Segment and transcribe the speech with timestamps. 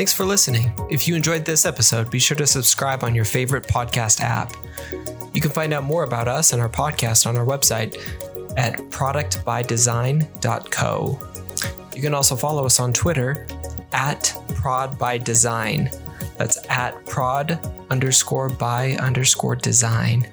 [0.00, 0.72] Thanks for listening.
[0.88, 4.54] If you enjoyed this episode, be sure to subscribe on your favorite podcast app.
[5.34, 7.98] You can find out more about us and our podcast on our website
[8.56, 11.20] at productbydesign.co.
[11.94, 13.46] You can also follow us on Twitter
[13.92, 15.94] at prodbydesign.
[16.38, 17.60] That's at prod
[17.90, 20.26] underscore by underscore design.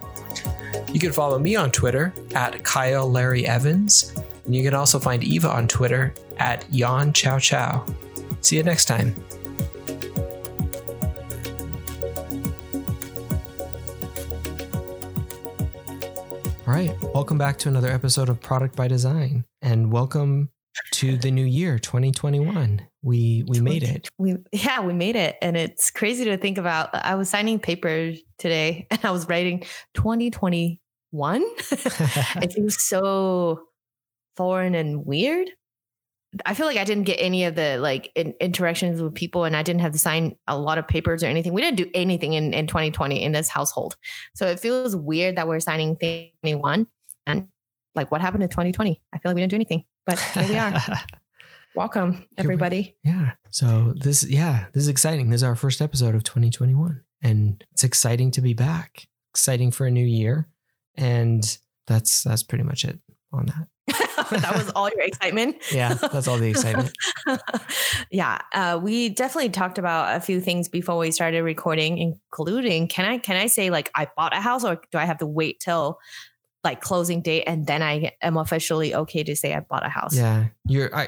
[0.94, 4.13] You can follow me on Twitter at Kyle Larry Evans.
[4.45, 7.86] And you can also find Eva on Twitter at Yan Chow Chow.
[8.40, 9.13] See you next time.
[17.27, 20.49] Welcome back to another episode of Product by Design, and welcome
[20.91, 22.88] to the new year, 2021.
[23.02, 24.08] We we made it.
[24.17, 26.95] We yeah, we made it, and it's crazy to think about.
[26.95, 30.80] I was signing papers today, and I was writing 2021.
[32.41, 33.59] it seems so
[34.38, 35.50] foreign and weird.
[36.45, 39.53] I feel like I didn't get any of the like in, interactions with people, and
[39.53, 41.52] I didn't have to sign a lot of papers or anything.
[41.52, 43.98] We didn't do anything in, in 2020 in this household,
[44.33, 46.88] so it feels weird that we're signing 21.
[47.28, 47.50] And
[47.94, 49.02] like, what happened in 2020?
[49.14, 50.81] I feel like we didn't do anything, but here we are.
[51.75, 52.95] Welcome, everybody.
[53.03, 53.33] Yeah.
[53.52, 55.30] So this, yeah, this is exciting.
[55.30, 59.08] This is our first episode of 2021, and it's exciting to be back.
[59.31, 60.48] Exciting for a new year,
[60.95, 62.98] and that's that's pretty much it
[63.31, 63.67] on that.
[64.42, 65.58] that was all your excitement.
[65.72, 66.98] yeah, that's all the excitement.
[68.09, 73.05] yeah, uh, we definitely talked about a few things before we started recording, including can
[73.05, 75.59] I can I say like I bought a house or do I have to wait
[75.59, 76.00] till
[76.68, 80.16] like closing date and then I am officially okay to say I bought a house?
[80.16, 81.08] Yeah, you're I,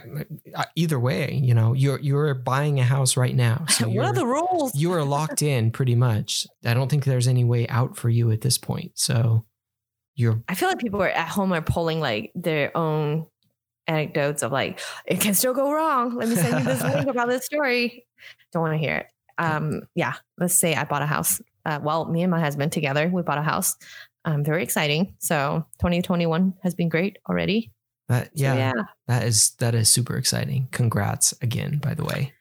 [0.55, 1.39] I, either way.
[1.43, 3.65] You know, you're you're buying a house right now.
[3.79, 4.75] So what are the rules?
[4.75, 6.45] You are locked in pretty much.
[6.65, 8.91] I don't think there's any way out for you at this point.
[8.95, 9.45] So
[10.15, 13.27] you're I feel like people are at home are pulling like their own
[13.87, 16.15] anecdotes of like it can still go wrong.
[16.15, 18.05] Let me send you this link about this story.
[18.51, 19.07] Don't want to hear it.
[19.37, 21.41] Um, yeah, let's say I bought a house.
[21.65, 23.75] Uh, well, me and my husband together, we bought a house.
[24.25, 25.15] Um, very exciting.
[25.19, 27.71] So 2021 has been great already.
[28.09, 28.73] That yeah, so, yeah,
[29.07, 30.67] that is that is super exciting.
[30.71, 32.33] Congrats again, by the way.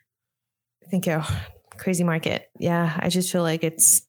[0.91, 1.23] Thank you.
[1.77, 2.51] Crazy market.
[2.59, 4.03] Yeah, I just feel like it's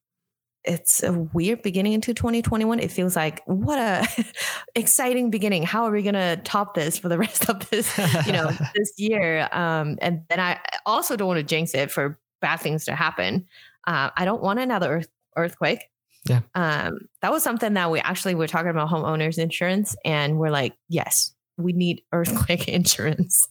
[0.64, 2.80] it's a weird beginning into 2021.
[2.80, 4.08] It feels like what a
[4.76, 5.64] exciting beginning.
[5.64, 8.94] How are we going to top this for the rest of this, you know, this
[8.98, 9.48] year?
[9.52, 13.48] Um, and then I also don't want to jinx it for bad things to happen.
[13.88, 15.86] Uh, I don't want another earth, earthquake.
[16.26, 16.42] Yeah.
[16.54, 20.76] Um, that was something that we actually were talking about homeowners insurance, and we're like,
[20.90, 23.48] yes, we need earthquake insurance.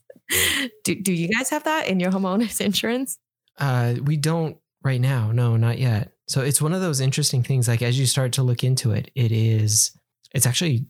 [0.85, 3.19] do Do you guys have that in your homeowners insurance?
[3.59, 5.33] Uh, we don't right now.
[5.33, 6.13] No, not yet.
[6.29, 7.69] So it's one of those interesting things.
[7.69, 9.93] Like as you start to look into it, it is
[10.35, 10.87] it's actually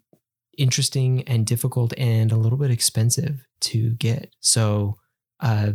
[0.56, 4.34] interesting and difficult and a little bit expensive to get.
[4.41, 4.97] So
[5.41, 5.72] uh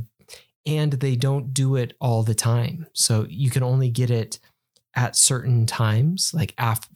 [0.66, 2.88] and they don't do it all the time.
[2.94, 4.40] So you can only get it
[4.96, 6.88] at certain times, like after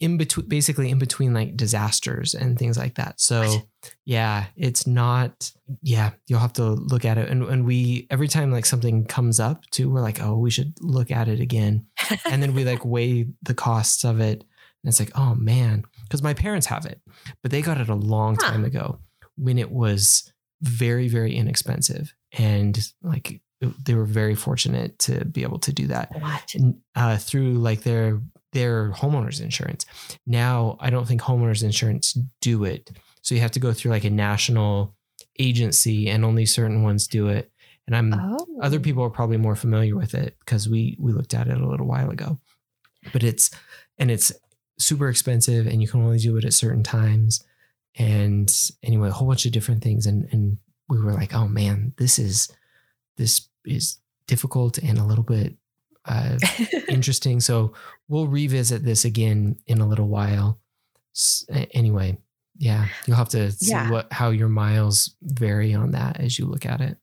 [0.00, 3.20] in between basically in between like disasters and things like that.
[3.20, 3.68] So
[4.04, 5.52] yeah, it's not
[5.82, 7.28] yeah, you'll have to look at it.
[7.28, 10.72] And and we every time like something comes up too, we're like, oh, we should
[10.80, 11.86] look at it again.
[12.24, 14.40] and then we like weigh the costs of it.
[14.82, 15.84] And it's like, oh man.
[16.04, 17.00] Because my parents have it,
[17.42, 18.50] but they got it a long huh.
[18.50, 18.98] time ago
[19.36, 22.14] when it was very, very inexpensive.
[22.32, 26.10] And like they were very fortunate to be able to do that
[26.96, 28.20] uh, through like their
[28.52, 29.86] their homeowners insurance.
[30.26, 32.90] Now, I don't think homeowners insurance do it.
[33.22, 34.94] So you have to go through like a national
[35.38, 37.52] agency and only certain ones do it.
[37.86, 38.46] And I'm oh.
[38.62, 41.66] other people are probably more familiar with it because we we looked at it a
[41.66, 42.38] little while ago.
[43.12, 43.50] But it's
[43.98, 44.32] and it's
[44.78, 47.44] super expensive and you can only do it at certain times.
[47.96, 48.50] And
[48.82, 50.06] anyway, a whole bunch of different things.
[50.06, 52.48] And and we were like, oh man, this is
[53.16, 55.54] this is difficult and a little bit
[56.06, 56.38] uh,
[56.88, 57.40] interesting.
[57.40, 57.72] So
[58.08, 60.60] we'll revisit this again in a little while.
[61.14, 62.18] S- anyway,
[62.56, 63.90] yeah, you'll have to see yeah.
[63.90, 66.96] what how your miles vary on that as you look at it.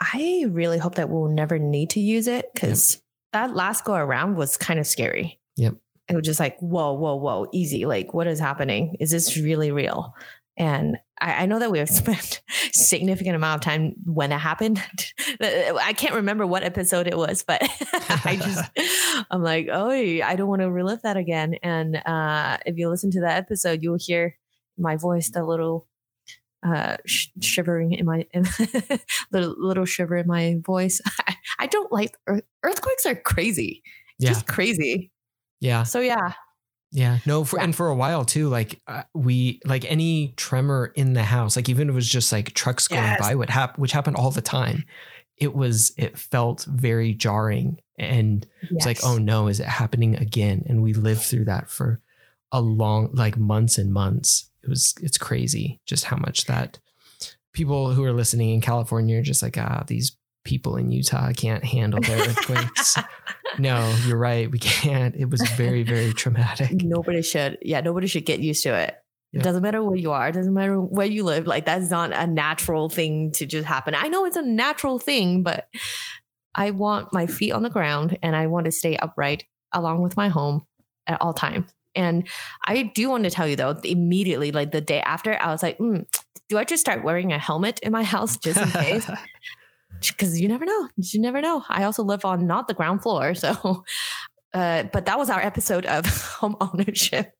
[0.00, 3.02] I really hope that we'll never need to use it because yep.
[3.32, 5.40] that last go around was kind of scary.
[5.56, 5.74] Yep.
[6.08, 7.84] It was just like, whoa, whoa, whoa, easy.
[7.84, 8.96] Like, what is happening?
[9.00, 10.14] Is this really real?
[10.56, 12.42] And I, I know that we have spent
[12.72, 14.82] significant amount of time when it happened.
[15.40, 17.62] I can't remember what episode it was, but
[18.24, 21.54] I just I'm like, oh, I don't want to relive that again.
[21.62, 24.36] And uh, if you listen to that episode, you'll hear
[24.76, 25.86] my voice, the little
[26.66, 28.44] uh, sh- shivering in my in
[29.32, 31.00] little little shiver in my voice.
[31.26, 33.82] I, I don't like earth- earthquakes are crazy,
[34.18, 34.30] yeah.
[34.30, 35.10] just crazy.
[35.60, 35.82] Yeah.
[35.82, 36.32] So yeah,
[36.90, 41.12] yeah, no, for, and for a while too, like uh, we like any tremor in
[41.12, 43.20] the house, like even if it was just like trucks going yes.
[43.20, 44.84] by, would happen, which happened all the time.
[45.38, 50.64] it was it felt very jarring and it's like oh no is it happening again
[50.68, 52.00] and we lived through that for
[52.52, 56.78] a long like months and months it was it's crazy just how much that
[57.52, 60.16] people who are listening in california are just like ah these
[60.48, 61.32] people in utah.
[61.32, 62.96] Can't handle their earthquakes.
[63.58, 64.48] No you're right.
[64.48, 65.16] We can't.
[65.16, 66.70] It was very very traumatic.
[66.84, 67.58] Nobody should.
[67.62, 68.94] Yeah nobody should get used to it.
[69.32, 69.40] Yeah.
[69.40, 70.28] it doesn't matter where you are.
[70.28, 71.46] It doesn't matter where you live.
[71.46, 73.96] Like that's not a natural thing to just happen.
[73.96, 75.68] I know it's a natural thing but
[76.54, 80.16] i want my feet on the ground and i want to stay upright along with
[80.16, 80.66] my home
[81.06, 82.28] at all times and
[82.66, 85.78] i do want to tell you though immediately like the day after i was like
[85.78, 86.04] mm,
[86.48, 89.08] do i just start wearing a helmet in my house just in case
[90.00, 90.88] because you never know.
[90.96, 91.64] You never know.
[91.68, 93.84] I also live on not the ground floor, so.
[94.54, 96.06] Uh, but that was our episode of
[96.40, 97.32] home ownership,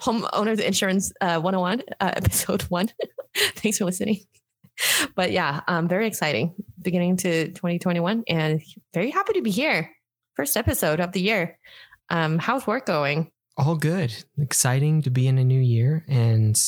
[0.00, 2.90] home owners insurance uh, 101, uh, episode one.
[3.34, 4.20] Thanks for listening.
[5.14, 8.60] But yeah, um, very exciting beginning to 2021 and
[8.92, 9.90] very happy to be here.
[10.34, 11.58] First episode of the year.
[12.10, 13.30] Um, how's work going?
[13.56, 16.60] all good exciting to be in a new year and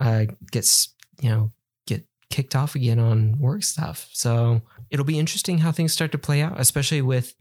[0.00, 1.52] uh gets you know
[1.86, 4.60] get kicked off again on work stuff so
[4.92, 7.34] it'll be interesting how things start to play out especially with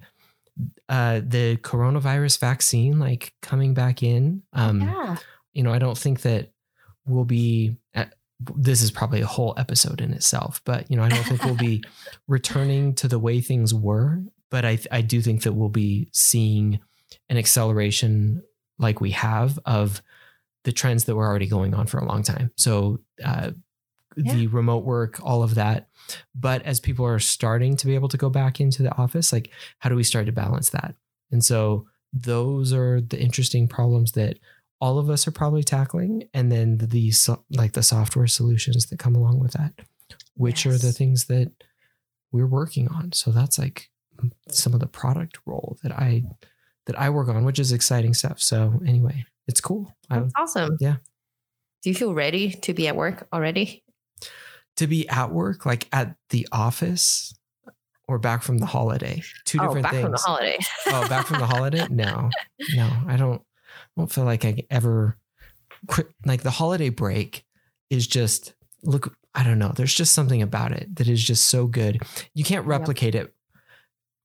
[0.90, 5.18] uh the coronavirus vaccine like coming back in um yeah.
[5.54, 6.52] you know i don't think that
[7.06, 8.16] we'll be at,
[8.56, 11.56] this is probably a whole episode in itself but you know i don't think we'll
[11.56, 11.84] be
[12.28, 14.20] returning to the way things were
[14.50, 16.80] but i i do think that we'll be seeing
[17.30, 18.42] an acceleration
[18.80, 20.02] like we have of
[20.64, 23.52] the trends that were already going on for a long time so uh
[24.16, 25.88] the remote work all of that.
[26.36, 29.52] But as people are starting to be able to go back into the office like
[29.80, 30.96] how do we start to balance that?
[31.32, 34.38] And so those are the interesting problems that
[34.82, 39.00] all of us are probably tackling and then the so- like the software solutions that
[39.00, 39.74] come along with that
[40.36, 41.52] which are the things that
[42.32, 43.12] we're working on.
[43.14, 43.90] So that's like
[44.50, 46.24] some of the product role that i
[46.86, 48.40] that i work on which is exciting stuff.
[48.40, 49.94] So anyway it's cool.
[50.10, 50.78] I, That's awesome.
[50.80, 50.98] yeah.
[51.84, 53.84] Do you feel ready to be at work already?
[54.82, 57.34] To be at work like at the office
[58.08, 60.58] or back from the holiday two oh, different back things from the holiday.
[60.88, 61.88] oh, back from the holiday?
[61.90, 62.30] No,
[62.76, 63.42] no, I don't.
[63.42, 65.18] I don't feel like I ever
[65.88, 66.08] quit.
[66.26, 67.46] Like the holiday break
[67.90, 69.16] is just look.
[69.36, 69.72] I don't know.
[69.76, 72.02] There's just something about it that is just so good.
[72.34, 73.34] You can't replicate it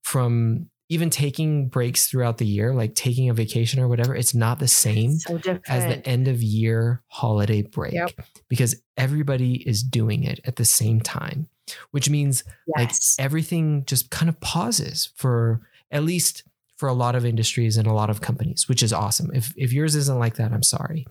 [0.03, 4.15] from even taking breaks throughout the year, like taking a vacation or whatever.
[4.15, 8.13] It's not the same so as the end of year holiday break Yep.
[8.49, 11.49] because everybody is doing it at the same time,
[11.91, 12.45] which means
[12.77, 15.61] like everything just kind of pauses for
[15.91, 16.45] at least
[16.77, 19.31] for a lot of industries and a lot of companies, which is awesome.
[19.35, 21.07] If if yours isn't like that, I'm sorry.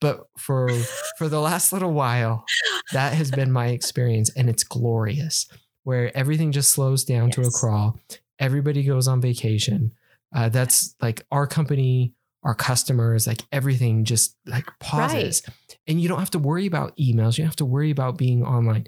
[0.00, 0.70] But for
[1.18, 2.44] for the last little while,
[2.92, 5.46] that has been my experience and it's glorious
[5.82, 7.98] where everything just slows down to a crawl.
[8.40, 9.92] Everybody goes on vacation.
[10.34, 15.42] Uh, that's like our company, our customers, like everything just like pauses.
[15.86, 17.36] And you don't have to worry about emails.
[17.36, 18.86] You don't have to worry about being online.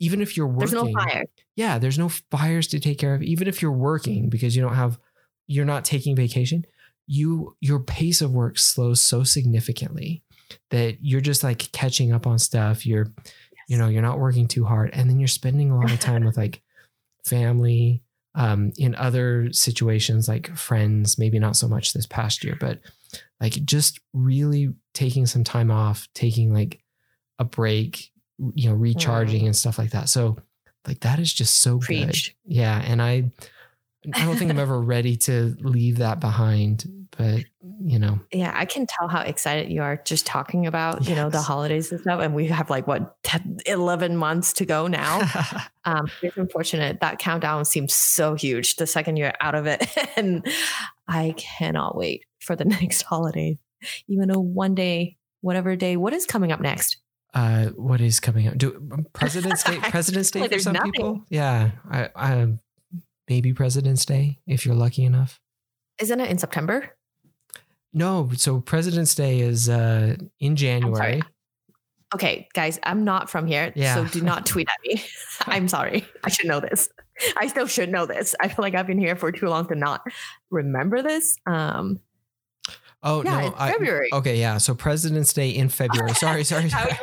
[0.00, 1.24] Even if you're working, There's no fire.
[1.56, 3.22] yeah, there's no fires to take care of.
[3.22, 4.98] Even if you're working because you don't have,
[5.46, 6.64] you're not taking vacation,
[7.06, 10.22] you your pace of work slows so significantly
[10.70, 12.86] that you're just like catching up on stuff.
[12.86, 13.08] You're,
[13.66, 16.24] you know, you're not working too hard, and then you're spending a lot of time
[16.24, 16.62] with like
[17.24, 18.02] family.
[18.38, 22.78] Um, in other situations like friends, maybe not so much this past year, but
[23.40, 26.80] like just really taking some time off, taking like
[27.40, 28.12] a break,
[28.54, 30.08] you know, recharging and stuff like that.
[30.08, 30.36] So
[30.86, 32.36] like that is just so Preach.
[32.44, 32.54] good.
[32.54, 32.80] Yeah.
[32.84, 33.32] And I
[34.14, 36.84] I don't think I'm ever ready to leave that behind,
[37.16, 37.44] but
[37.80, 41.30] you know, Yeah, I can tell how excited you are just talking about, you know,
[41.30, 42.20] the holidays and stuff.
[42.20, 45.20] And we have like what 10, 11 months to go now.
[45.84, 49.86] um, it's unfortunate that countdown seems so huge the second you're out of it.
[50.16, 50.44] and
[51.06, 53.58] I cannot wait for the next holiday.
[54.08, 56.98] Even though one day, whatever day, what is coming up next?
[57.34, 58.56] uh what is coming up?
[58.56, 60.92] Do President's Day President's Day Like, for some nothing.
[60.92, 61.24] people?
[61.28, 61.72] Yeah.
[61.88, 62.48] I I
[63.28, 65.40] maybe President's Day if you're lucky enough.
[66.00, 66.90] Isn't it in September?
[67.92, 71.22] No, so President's Day is uh in January.
[72.14, 73.72] Okay, guys, I'm not from here.
[73.74, 73.94] Yeah.
[73.94, 75.02] So do not tweet at me.
[75.46, 76.06] I'm sorry.
[76.24, 76.88] I should know this.
[77.36, 78.34] I still should know this.
[78.40, 80.02] I feel like I've been here for too long to not
[80.50, 81.36] remember this.
[81.46, 82.00] Um,
[83.02, 84.08] Oh yeah, no, I, February.
[84.12, 84.58] okay, yeah.
[84.58, 86.14] So President's Day in February.
[86.14, 86.68] Sorry, sorry.
[86.68, 86.96] Sorry.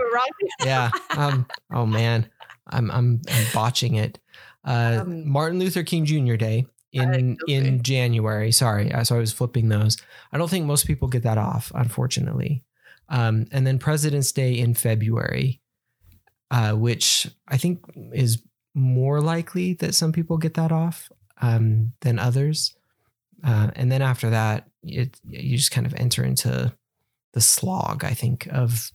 [0.64, 0.92] yeah.
[1.16, 1.46] Um.
[1.72, 2.30] Oh man,
[2.68, 4.20] I'm I'm, I'm botching it.
[4.66, 6.36] Uh, Um, Martin Luther King Jr.
[6.36, 7.54] Day in okay.
[7.54, 8.52] in January.
[8.52, 9.98] Sorry, so I was flipping those.
[10.32, 12.64] I don't think most people get that off, unfortunately.
[13.10, 15.62] Um, and then President's Day in February,
[16.50, 18.42] uh, which I think is
[18.74, 22.76] more likely that some people get that off um, than others.
[23.44, 26.74] Uh, and then after that, it, you just kind of enter into
[27.34, 28.92] the slog, I think, of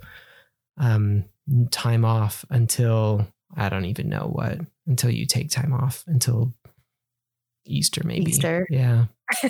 [0.77, 1.25] um,
[1.71, 4.59] time off until I don't even know what,
[4.91, 6.53] until you take time off, until
[7.65, 8.31] Easter, maybe.
[8.31, 8.67] Easter.
[8.69, 9.07] Yeah.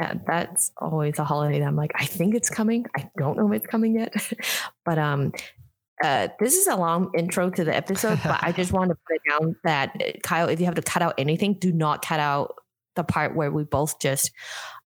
[0.00, 2.86] yeah, that's always a holiday that I'm like, I think it's coming.
[2.96, 4.14] I don't know if it's coming yet.
[4.84, 5.32] but um
[6.04, 9.16] uh, this is a long intro to the episode, but I just want to put
[9.16, 12.20] it down that uh, Kyle, if you have to cut out anything, do not cut
[12.20, 12.54] out
[12.96, 14.30] the part where we both just,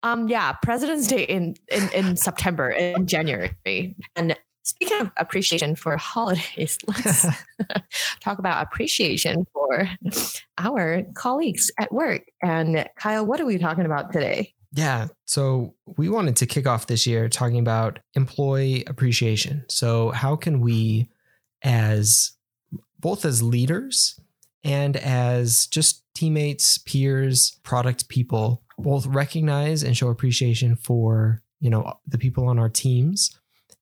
[0.03, 3.95] um, yeah, President's Day in in, in September in January.
[4.17, 7.27] And speaking of appreciation for holidays, let's
[8.21, 9.89] talk about appreciation for
[10.59, 12.23] our colleagues at work.
[12.43, 14.53] And Kyle, what are we talking about today?
[14.73, 15.07] Yeah.
[15.25, 19.65] So we wanted to kick off this year talking about employee appreciation.
[19.69, 21.09] So, how can we,
[21.63, 22.33] as
[22.99, 24.19] both as leaders
[24.65, 31.95] and as just teammates, peers, product people, both recognize and show appreciation for, you know,
[32.07, 33.31] the people on our teams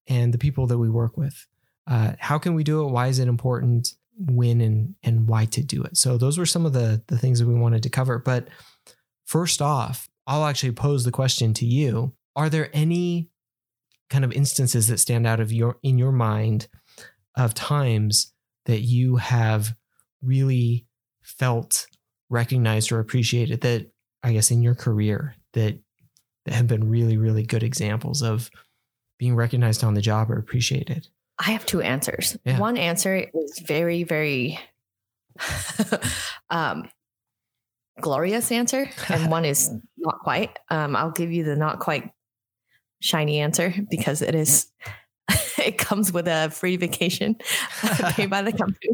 [0.07, 1.47] and the people that we work with?
[1.87, 2.91] Uh, how can we do it?
[2.91, 3.89] Why is it important?
[4.17, 5.97] When and and why to do it?
[5.97, 8.19] So those were some of the the things that we wanted to cover.
[8.19, 8.49] But
[9.27, 12.15] first off, I'll actually pose the question to you.
[12.37, 13.29] Are there any
[14.11, 16.69] kind of instances that stand out of your in your mind
[17.37, 18.33] of times
[18.67, 19.75] that you have
[20.23, 20.87] really
[21.23, 21.87] felt
[22.31, 23.91] recognized or appreciated that
[24.23, 25.79] I guess in your career that
[26.45, 28.51] that have been really really good examples of
[29.19, 31.09] being recognized on the job or appreciated?
[31.39, 32.37] I have two answers.
[32.45, 32.59] Yeah.
[32.59, 34.59] One answer is very very
[36.51, 36.89] um
[38.01, 40.59] glorious answer, and one is not quite.
[40.71, 42.11] Um, I'll give you the not quite
[43.01, 44.71] shiny answer because it is.
[45.59, 47.37] it comes with a free vacation
[48.11, 48.91] paid by the company.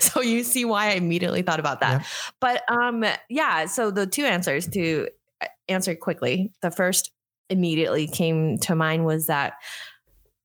[0.00, 2.02] So you see why I immediately thought about that.
[2.02, 2.06] Yeah.
[2.40, 3.66] But um, yeah.
[3.66, 5.08] So the two answers to
[5.40, 6.52] uh, answer quickly.
[6.62, 7.10] The first
[7.52, 9.54] immediately came to mind was that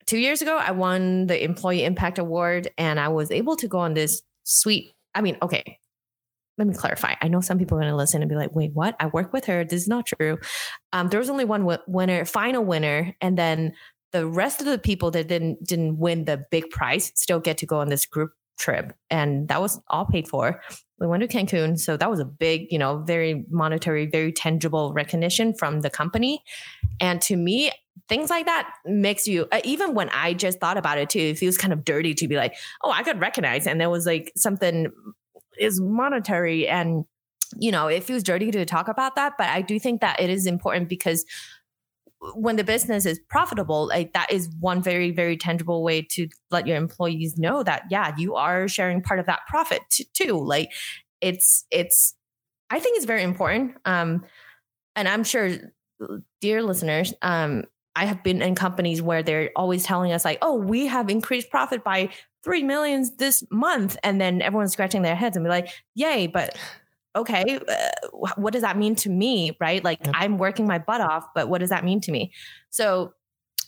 [0.05, 3.79] two years ago I won the Employee Impact Award, and I was able to go
[3.79, 4.93] on this sweet.
[5.15, 5.79] I mean, okay,
[6.57, 7.13] let me clarify.
[7.21, 8.95] I know some people are going to listen and be like, wait, what?
[8.99, 9.63] I work with her.
[9.63, 10.39] This is not true.
[10.91, 13.15] Um, there was only one w- winner, final winner.
[13.21, 13.73] And then
[14.11, 17.67] the rest of the people that didn't, didn't win the big prize still get to
[17.67, 18.93] go on this group trip.
[19.09, 20.61] And that was all paid for.
[20.99, 21.79] We went to Cancun.
[21.79, 26.43] So that was a big, you know, very monetary, very tangible recognition from the company.
[26.99, 27.71] And to me,
[28.09, 31.37] things like that makes you uh, even when i just thought about it too it
[31.37, 34.31] feels kind of dirty to be like oh i got recognized and there was like
[34.35, 34.87] something
[35.59, 37.05] is monetary and
[37.57, 40.29] you know it feels dirty to talk about that but i do think that it
[40.29, 41.25] is important because
[42.33, 46.65] when the business is profitable like that is one very very tangible way to let
[46.65, 49.81] your employees know that yeah you are sharing part of that profit
[50.13, 50.37] too.
[50.37, 50.71] Like
[51.21, 52.13] it's it's
[52.69, 54.23] i think it's very important um
[54.95, 55.49] and i'm sure
[56.41, 57.63] dear listeners um
[57.95, 61.49] i have been in companies where they're always telling us like oh we have increased
[61.49, 62.09] profit by
[62.43, 66.55] three millions this month and then everyone's scratching their heads and be like yay but
[67.17, 69.83] okay uh, what does that mean to me right?
[69.83, 70.15] Like Yep.
[70.17, 72.31] i'm working my butt off but what does that mean to me?
[72.69, 73.13] So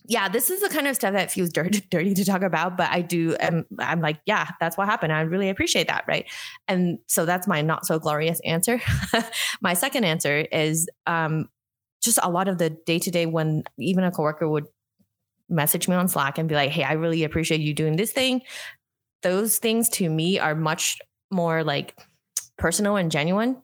[0.06, 2.90] yeah this is the kind of stuff that feels dirty, dirty to talk about but
[2.90, 5.12] i do I'm, I'm like yeah that's what happened.
[5.14, 6.26] I really appreciate that right?
[6.68, 8.82] And so that's my not so glorious answer.
[9.62, 11.50] My second answer is um
[12.02, 14.68] just a lot of the day to day when even a coworker would
[15.50, 18.42] message me on Slack and be like, hey, I really appreciate you doing this thing.
[19.22, 20.98] Those things to me are much
[21.32, 21.98] more like
[22.60, 23.62] personal and genuine.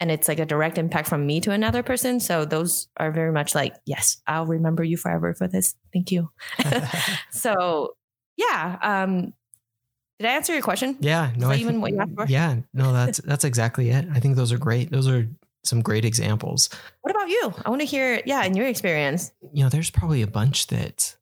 [0.00, 2.20] And it's like a direct impact from me to another person.
[2.20, 5.74] So those are very much like, yes, I'll remember you forever for this.
[5.92, 6.30] Thank you.
[7.30, 7.94] so
[8.36, 8.78] yeah.
[8.82, 9.34] Um,
[10.18, 10.96] did I answer your question?
[11.00, 12.26] yeah, no, even think- what you asked for?
[12.26, 14.06] Yeah, no, that's that's exactly it.
[14.12, 14.90] I think those are great.
[14.90, 15.26] Those are
[15.64, 16.70] some great examples.
[17.02, 17.52] What about you?
[17.64, 19.32] I want to hear, yeah, in your experience.
[19.52, 21.16] you know, there's probably a bunch that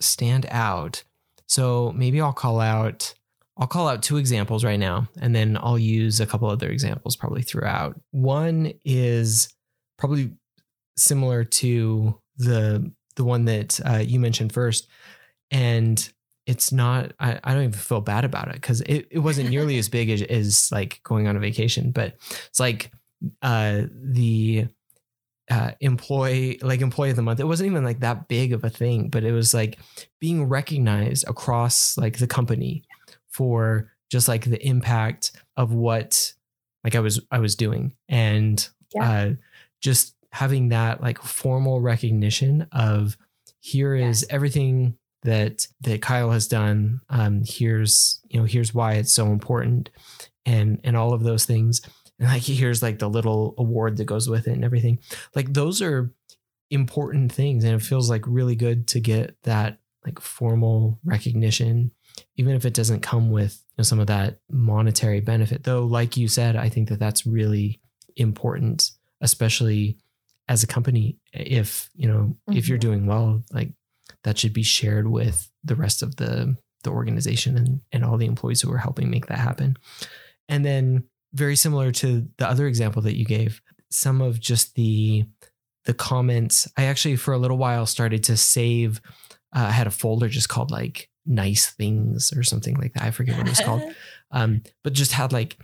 [0.00, 1.04] stand out.
[1.46, 3.14] So maybe I'll call out
[3.56, 7.16] I'll call out two examples right now and then I'll use a couple other examples
[7.16, 8.00] probably throughout.
[8.10, 9.48] One is
[9.98, 10.32] probably
[10.96, 14.88] similar to the the one that uh, you mentioned first
[15.50, 16.10] and
[16.46, 19.78] it's not I, I don't even feel bad about it because it, it wasn't nearly
[19.78, 22.16] as big as, as like going on a vacation but
[22.48, 22.90] it's like
[23.40, 24.66] uh the
[25.50, 27.40] uh, employee like employee of the month.
[27.40, 29.78] It wasn't even like that big of a thing, but it was like
[30.20, 32.82] being recognized across like the company
[33.34, 36.32] for just like the impact of what
[36.84, 39.10] like I was I was doing and Yeah.
[39.10, 39.30] uh,
[39.80, 43.16] just having that like formal recognition of
[43.60, 44.26] here is Yes.
[44.30, 47.00] everything that that Kyle has done.
[47.08, 49.90] Um, here's you know here's why it's so important,
[50.46, 51.80] and and all of those things
[52.18, 54.98] and like here's like the little award that goes with it and everything
[55.34, 56.12] like those are
[56.70, 61.90] important things and it feels like really good to get that like formal recognition
[62.36, 66.16] even if it doesn't come with you know, some of that monetary benefit though like
[66.16, 67.80] you said i think that that's really
[68.16, 68.90] important
[69.20, 69.98] especially
[70.48, 72.56] as a company if you know mm-hmm.
[72.56, 72.90] if you're mm-hmm.
[72.90, 73.72] doing well like
[74.22, 78.26] that should be shared with the rest of the the organization and and all the
[78.26, 79.76] employees who are helping make that happen
[80.48, 85.24] and then very similar to the other example that you gave some of just the
[85.84, 89.00] the comments i actually for a little while started to save
[89.56, 93.02] uh, i had a folder just called like nice things or something like that.
[93.02, 93.82] I forget what it was called.
[94.30, 95.58] Um, but just had like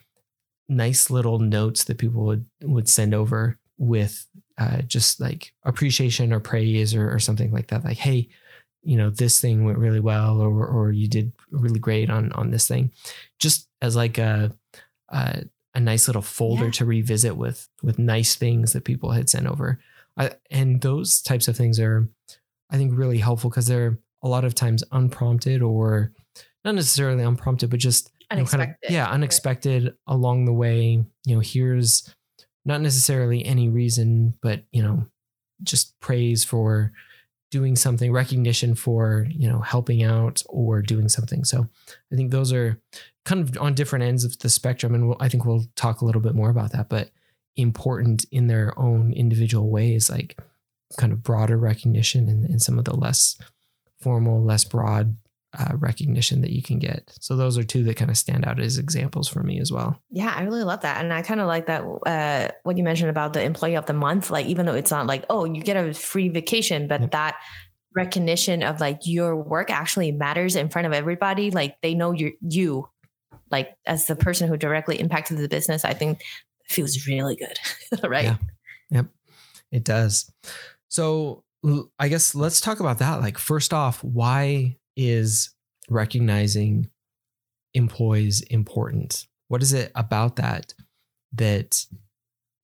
[0.69, 6.39] nice little notes that people would would send over with uh, just like appreciation or
[6.39, 7.85] praise or, or something like that.
[7.85, 8.29] Like hey
[8.83, 12.51] you know this thing went really well or or you did really great on on
[12.51, 12.93] this thing.
[13.41, 14.53] Just as like a
[15.09, 16.71] a, a nice little folder yeah.
[16.73, 19.81] to revisit with with nice things that people had sent over.
[20.17, 22.09] I, and those types of things are
[22.69, 26.13] i think really helpful because they're a lot of times unprompted or
[26.65, 28.59] not necessarily unprompted but just unexpected.
[28.59, 29.93] Know, kind of, yeah unexpected right.
[30.07, 32.15] along the way you know here's
[32.65, 35.07] not necessarily any reason but you know
[35.63, 36.93] just praise for
[37.51, 41.67] doing something recognition for you know helping out or doing something so
[42.13, 42.81] i think those are
[43.25, 46.05] kind of on different ends of the spectrum and we'll, i think we'll talk a
[46.05, 47.11] little bit more about that but
[47.57, 50.39] important in their own individual ways like
[50.97, 53.37] kind of broader recognition and, and some of the less
[54.01, 55.17] formal less broad
[55.59, 57.13] uh, recognition that you can get.
[57.21, 60.01] So those are two that kind of stand out as examples for me as well.
[60.11, 63.11] Yeah, I really love that, and I kind of like that uh, what you mentioned
[63.11, 64.31] about the employee of the month.
[64.31, 67.11] Like even though it's not like oh you get a free vacation, but yep.
[67.13, 67.37] that
[67.97, 71.51] recognition of like your work actually matters in front of everybody.
[71.51, 72.89] Like they know you you
[73.51, 75.85] like as the person who directly impacted the business.
[75.85, 76.23] I think
[76.69, 77.59] feels really good,
[78.09, 78.25] right?
[78.25, 78.37] Yeah.
[78.91, 79.07] Yep,
[79.73, 80.31] it does.
[80.89, 81.43] So
[81.99, 83.21] I guess let's talk about that.
[83.21, 85.55] Like first off, why is
[85.89, 86.89] recognizing
[87.75, 89.27] employees important?
[89.49, 90.75] What is it about that
[91.33, 91.85] that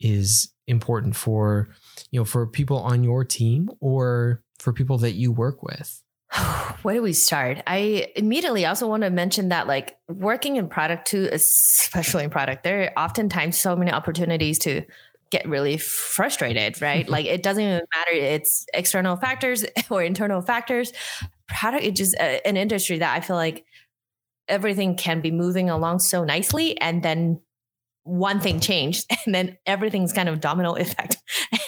[0.01, 1.69] is important for
[2.11, 6.03] you know for people on your team or for people that you work with?
[6.83, 7.63] Where do we start?
[7.67, 12.65] I immediately also want to mention that like working in product too, especially in product,
[12.65, 14.83] there are oftentimes so many opportunities to
[15.31, 17.09] get really frustrated, right?
[17.17, 18.13] like it doesn't even matter.
[18.13, 20.93] It's external factors or internal factors
[21.49, 23.65] product it's just uh, an industry that I feel like
[24.49, 27.41] everything can be moving along so nicely and then
[28.05, 31.17] one thing changed and then everything's kind of domino effect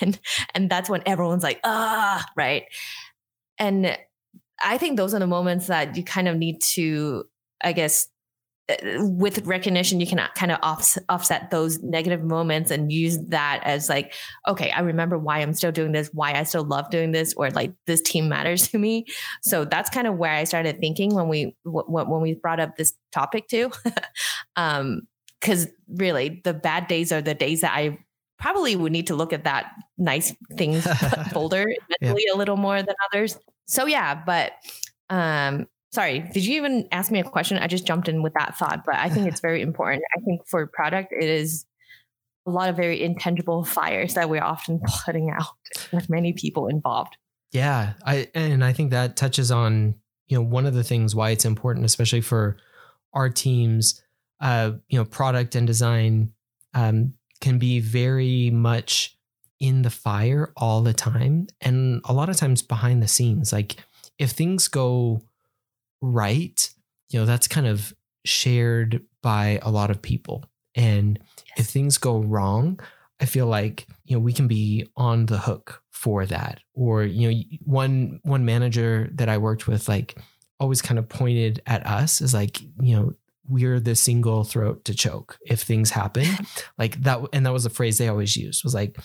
[0.01, 0.19] and
[0.55, 2.65] and that's when everyone's like ah right
[3.59, 3.99] and
[4.63, 7.25] i think those are the moments that you kind of need to
[7.63, 8.09] i guess
[8.99, 13.89] with recognition, you can kind of off, offset those negative moments and use that as
[13.89, 14.13] like,
[14.47, 17.51] okay, I remember why I'm still doing this, why I still love doing this, or
[17.51, 19.07] like this team matters to me.
[19.43, 22.93] So that's kind of where I started thinking when we when we brought up this
[23.13, 23.73] topic too,
[24.57, 25.03] um,
[25.41, 27.99] because really the bad days are the days that I
[28.39, 30.87] probably would need to look at that nice things
[31.33, 31.67] folder
[32.01, 32.35] mentally yeah.
[32.35, 33.39] a little more than others.
[33.67, 34.53] So yeah, but
[35.11, 37.59] um sorry, did you even ask me a question?
[37.59, 40.03] I just jumped in with that thought, but I think it's very important.
[40.17, 41.67] I think for product, it is
[42.47, 45.55] a lot of very intangible fires that we're often putting out
[45.93, 47.17] with many people involved.
[47.53, 49.95] Yeah, I and I think that touches on
[50.27, 52.57] you know one of the things why it's important, especially for
[53.15, 54.03] our teams.
[54.41, 56.33] Uh, you know, product and design
[56.73, 59.19] um, can be very much
[59.59, 63.53] in the fire all the time, and a lot of times behind the scenes.
[63.53, 63.77] Like
[64.19, 65.23] if things go
[66.01, 66.71] right,
[67.11, 67.93] you know, that's kind of
[68.25, 70.45] shared by a lot of people.
[70.75, 71.67] And yes.
[71.67, 72.81] if things go wrong,
[73.21, 76.61] I feel like, you know, we can be on the hook for that.
[76.75, 80.19] Or, you know, one one manager that I worked with like
[80.61, 83.13] always kind of pointed at us as like, you know,
[83.49, 86.27] we're the single throat to choke if things happen.
[86.79, 88.97] like that and that was a phrase they always used was like,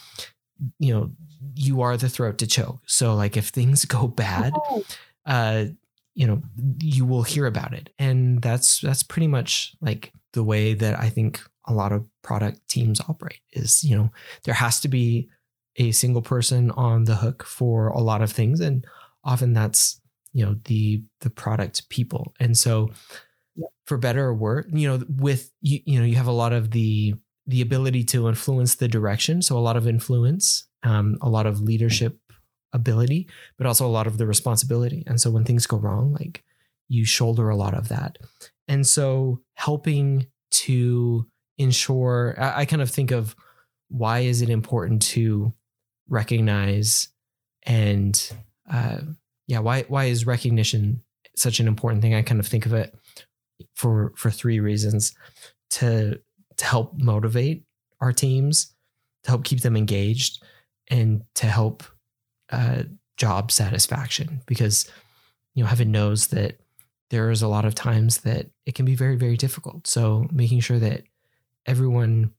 [0.77, 1.11] you know,
[1.55, 2.81] you are the throat to choke.
[2.85, 4.83] So like if things go bad, oh.
[5.25, 5.65] uh
[6.15, 6.41] you know
[6.79, 7.89] you will hear about it.
[7.99, 12.67] And that's that's pretty much like the way that i think a lot of product
[12.67, 14.09] teams operate is you know
[14.45, 15.29] there has to be
[15.77, 18.59] a single person on the hook for a lot of things.
[18.59, 18.85] And
[19.23, 19.99] often that's
[20.33, 22.33] you know the the product people.
[22.39, 22.91] And so
[23.85, 26.71] for better or worse you know with you, you know you have a lot of
[26.71, 29.41] the the ability to influence the direction.
[29.41, 32.17] So a lot of influence um, a lot of leadership
[32.73, 35.03] ability, but also a lot of the responsibility.
[35.07, 36.43] And so when things go wrong, like
[36.89, 38.17] you shoulder a lot of that.
[38.67, 43.35] And so helping to ensure I, I kind of think of
[43.89, 45.53] why is it important to
[46.09, 47.09] recognize
[47.63, 48.31] and
[48.71, 48.99] uh,
[49.47, 51.01] yeah why why is recognition
[51.35, 52.95] such an important thing i kind of think of it
[53.75, 55.15] for for three reasons
[55.69, 56.19] to
[56.57, 57.63] to help motivate
[58.01, 58.73] our teams
[59.23, 60.43] to help keep them engaged
[60.89, 61.83] and to help
[62.51, 62.83] uh,
[63.17, 64.89] job satisfaction because
[65.53, 66.59] you know heaven knows that
[67.09, 69.87] there is a lot of times that it can be very very difficult.
[69.87, 71.03] So making sure that
[71.65, 72.33] everyone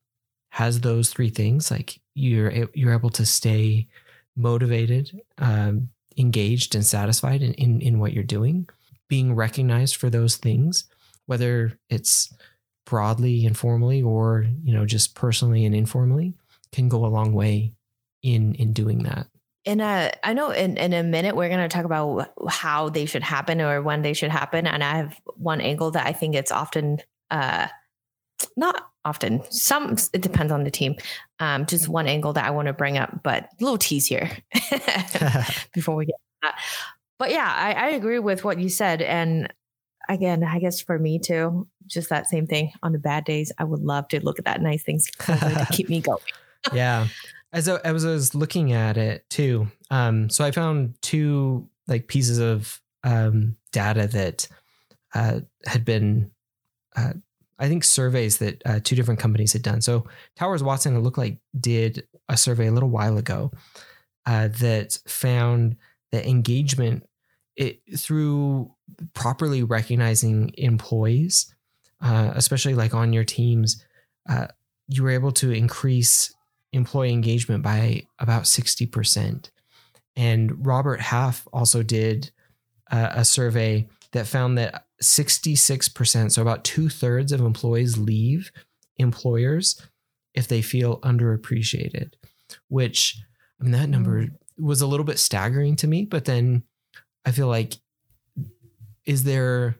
[0.51, 3.88] has those three things like you're you're able to stay
[4.37, 8.69] motivated um, engaged and satisfied in, in in what you're doing
[9.09, 10.85] being recognized for those things
[11.27, 12.33] whether it's
[12.87, 16.35] broadly informally or you know just personally and informally
[16.71, 17.73] can go a long way
[18.23, 19.27] in in doing that
[19.64, 23.07] in a i know in, in a minute we're going to talk about how they
[23.07, 24.66] should happen or when they should happen.
[24.66, 27.00] And i have one angle that i think it's often
[27.31, 27.68] uh
[28.57, 30.96] not often some it depends on the team.
[31.40, 34.31] Um just one angle that i want to bring up but a little tease here
[35.72, 36.59] before we get that.
[37.18, 39.00] But yeah I, I agree with what you said.
[39.03, 39.53] And
[40.11, 42.72] again i guess for me too just that same thing.
[42.83, 45.88] On the bad days i would love to look at that nice things to keep
[45.88, 46.18] me going.
[46.72, 47.09] Yeah
[47.55, 52.09] as I, as I was looking at it too um so i found two like
[52.09, 54.49] pieces of um data that
[55.14, 56.31] uh had been
[56.97, 57.14] uh
[57.59, 59.81] I think surveys that uh, two different companies had done.
[59.81, 63.53] So Towers Watson, it looked like did a survey a little while ago
[64.27, 65.77] uh, that found
[66.11, 67.09] that engagement
[67.57, 68.73] it, through
[69.14, 71.55] properly recognizing employees,
[72.01, 73.85] uh, especially like on your teams,
[74.29, 74.49] uh,
[74.88, 76.35] you were able to increase
[76.75, 79.51] employee engagement by about sixty percent.
[80.17, 82.31] And Robert Half also did
[82.91, 88.53] uh, a survey that found that 66%, so about two thirds of employees leave
[88.97, 89.81] employers
[90.35, 92.13] if they feel underappreciated,
[92.69, 93.21] which
[93.61, 96.05] I mean, that number was a little bit staggering to me.
[96.05, 96.63] But then
[97.25, 97.75] I feel like,
[99.05, 99.77] is there,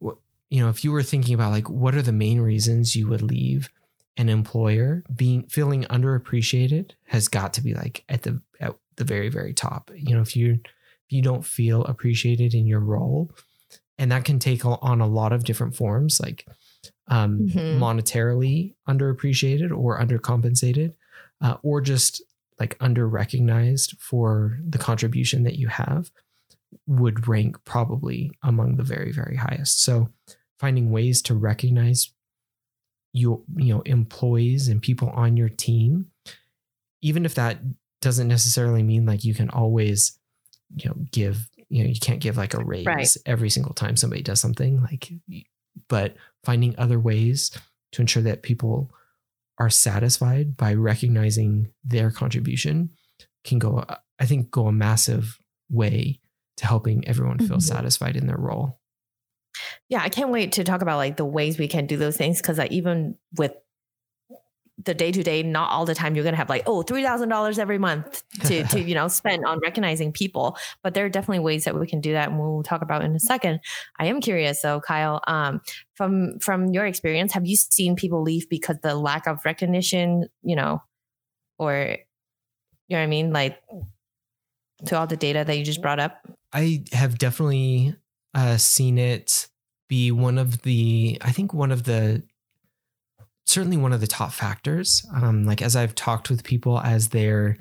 [0.00, 3.22] you know, if you were thinking about like, what are the main reasons you would
[3.22, 3.70] leave
[4.18, 9.30] an employer being feeling underappreciated has got to be like at the, at the very,
[9.30, 9.90] very top.
[9.94, 13.30] You know, if you, if you don't feel appreciated in your role,
[13.98, 16.46] and that can take on a lot of different forms like
[17.08, 17.82] um, mm-hmm.
[17.82, 20.94] monetarily underappreciated or undercompensated
[21.40, 22.22] uh, or just
[22.60, 26.10] like under recognized for the contribution that you have
[26.86, 30.10] would rank probably among the very very highest so
[30.58, 32.12] finding ways to recognize
[33.12, 36.06] your you know employees and people on your team
[37.00, 37.58] even if that
[38.00, 40.18] doesn't necessarily mean like you can always
[40.76, 43.16] you know give you know you can't give like a raise right.
[43.26, 45.10] every single time somebody does something like
[45.88, 47.50] but finding other ways
[47.92, 48.90] to ensure that people
[49.58, 52.90] are satisfied by recognizing their contribution
[53.44, 53.84] can go
[54.18, 55.38] i think go a massive
[55.70, 56.20] way
[56.56, 57.58] to helping everyone feel mm-hmm.
[57.60, 58.77] satisfied in their role
[59.88, 62.40] yeah i can't wait to talk about like the ways we can do those things
[62.40, 63.52] because like even with
[64.84, 67.58] the day to day, not all the time you're going to have like, oh, $3,000
[67.58, 70.56] every month to, to, you know, spend on recognizing people.
[70.82, 72.28] But there are definitely ways that we can do that.
[72.28, 73.60] And we'll talk about in a second.
[73.98, 75.60] I am curious though, Kyle, um,
[75.94, 80.54] from, from your experience, have you seen people leave because the lack of recognition, you
[80.54, 80.82] know,
[81.58, 81.96] or,
[82.86, 83.32] you know what I mean?
[83.32, 83.58] Like
[84.86, 86.24] to all the data that you just brought up?
[86.52, 87.96] I have definitely
[88.34, 89.48] uh, seen it
[89.88, 92.22] be one of the, I think one of the
[93.46, 95.06] certainly one of the top factors.
[95.14, 97.56] Um, like as I've talked with people as they're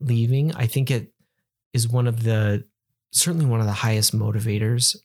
[0.00, 1.12] leaving, I think it
[1.72, 2.64] is one of the
[3.10, 4.96] certainly one of the highest motivators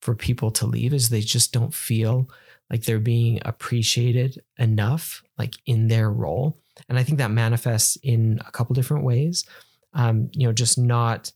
[0.00, 2.28] for people to leave is they just don't feel
[2.70, 8.40] like they're being appreciated enough like in their role and i think that manifests in
[8.46, 9.44] a couple different ways
[9.92, 11.32] um, you know just not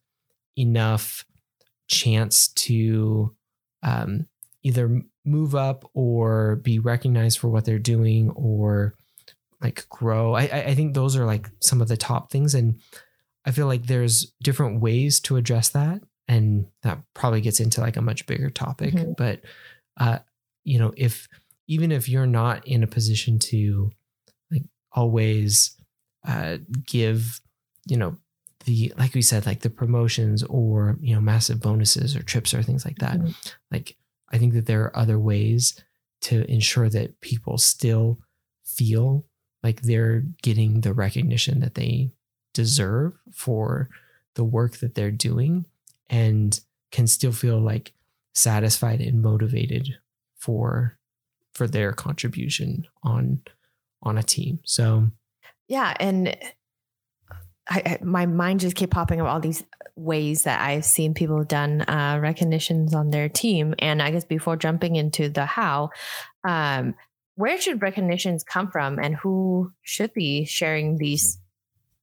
[0.56, 1.24] enough
[1.88, 3.34] chance to
[3.82, 4.26] um,
[4.62, 8.94] either move up or be recognized for what they're doing or
[9.60, 10.34] like grow.
[10.34, 12.54] I, I think those are like some of the top things.
[12.54, 12.80] And
[13.44, 16.02] I feel like there's different ways to address that.
[16.28, 18.94] And that probably gets into like a much bigger topic.
[18.94, 19.12] Mm-hmm.
[19.16, 19.42] But,
[19.98, 20.18] uh,
[20.64, 21.28] you know, if
[21.66, 23.90] even if you're not in a position to
[24.50, 25.76] like always
[26.26, 27.40] uh, give,
[27.86, 28.16] you know,
[28.64, 32.62] the like we said, like the promotions or you know massive bonuses or trips or
[32.62, 33.30] things like that, mm-hmm.
[33.70, 33.96] like
[34.30, 35.80] I think that there are other ways
[36.22, 38.18] to ensure that people still
[38.64, 39.26] feel
[39.62, 42.10] like they're getting the recognition that they
[42.52, 43.88] deserve for
[44.34, 45.66] the work that they're doing
[46.08, 47.92] and can still feel like
[48.32, 49.96] satisfied and motivated
[50.36, 50.98] for
[51.52, 53.40] for their contribution on
[54.02, 54.60] on a team.
[54.64, 55.10] So
[55.68, 56.36] yeah, and
[57.68, 59.64] I, my mind just keep popping up all these
[59.96, 63.74] ways that I've seen people done uh, recognitions on their team.
[63.78, 65.90] And I guess before jumping into the how,
[66.46, 66.94] um,
[67.36, 71.38] where should recognitions come from, and who should be sharing these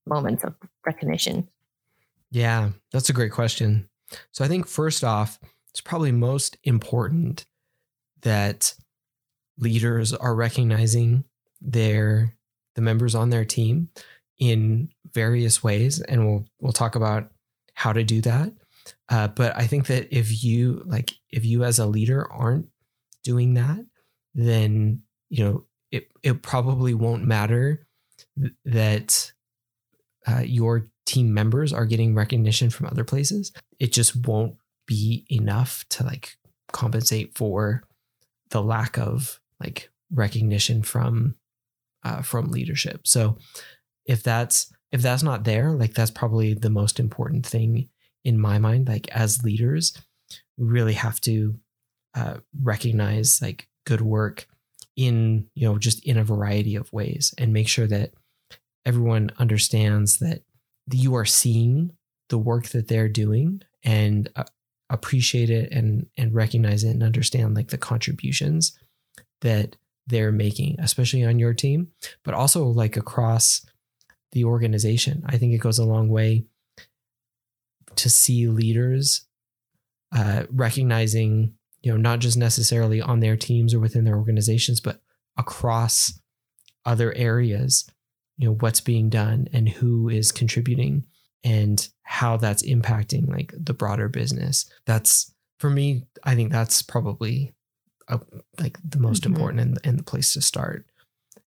[0.06, 1.48] moments of recognition?
[2.32, 3.88] Yeah, that's a great question.
[4.32, 7.46] So I think first off, it's probably most important
[8.22, 8.74] that
[9.58, 11.24] leaders are recognizing
[11.62, 12.36] their
[12.76, 13.90] the members on their team
[14.40, 17.30] in various ways and we'll we'll talk about
[17.74, 18.52] how to do that
[19.10, 22.68] uh, but i think that if you like if you as a leader aren't
[23.24, 23.80] doing that
[24.34, 27.86] then you know it, it probably won't matter
[28.66, 29.32] that
[30.28, 34.56] uh, your team members are getting recognition from other places it just won't
[34.88, 36.38] be enough to like
[36.72, 37.84] compensate for
[38.50, 41.36] the lack of like recognition from
[42.04, 43.08] uh, from leadership.
[43.08, 43.38] So
[44.06, 47.90] if that's if that's not there, like that's probably the most important thing
[48.24, 48.88] in my mind.
[48.88, 49.94] Like as leaders,
[50.58, 51.56] we really have to
[52.14, 54.48] uh, recognize like good work
[54.98, 58.12] in you know just in a variety of ways and make sure that
[58.86, 60.42] everyone understands that
[60.92, 61.92] you are seeing
[62.30, 64.44] the work that they're doing and uh,
[64.90, 68.78] appreciate it and and recognize it and understand like the contributions
[69.42, 69.78] that
[70.08, 71.92] they're making, especially on your team,
[72.24, 73.66] but also like across
[74.32, 75.24] the organization.
[75.26, 76.46] I think it goes a long way
[77.96, 79.28] to see leaders
[80.16, 85.02] uh, recognizing, you know, not just necessarily on their teams or within their organizations, but
[85.38, 86.20] across
[86.86, 87.90] other areas,
[88.38, 91.04] you know, what's being done and who is contributing
[91.44, 94.70] and how that's impacting like the broader business.
[94.86, 97.54] That's for me, I think that's probably
[98.08, 98.20] a,
[98.60, 99.34] like the most mm-hmm.
[99.34, 100.86] important and, and the place to start.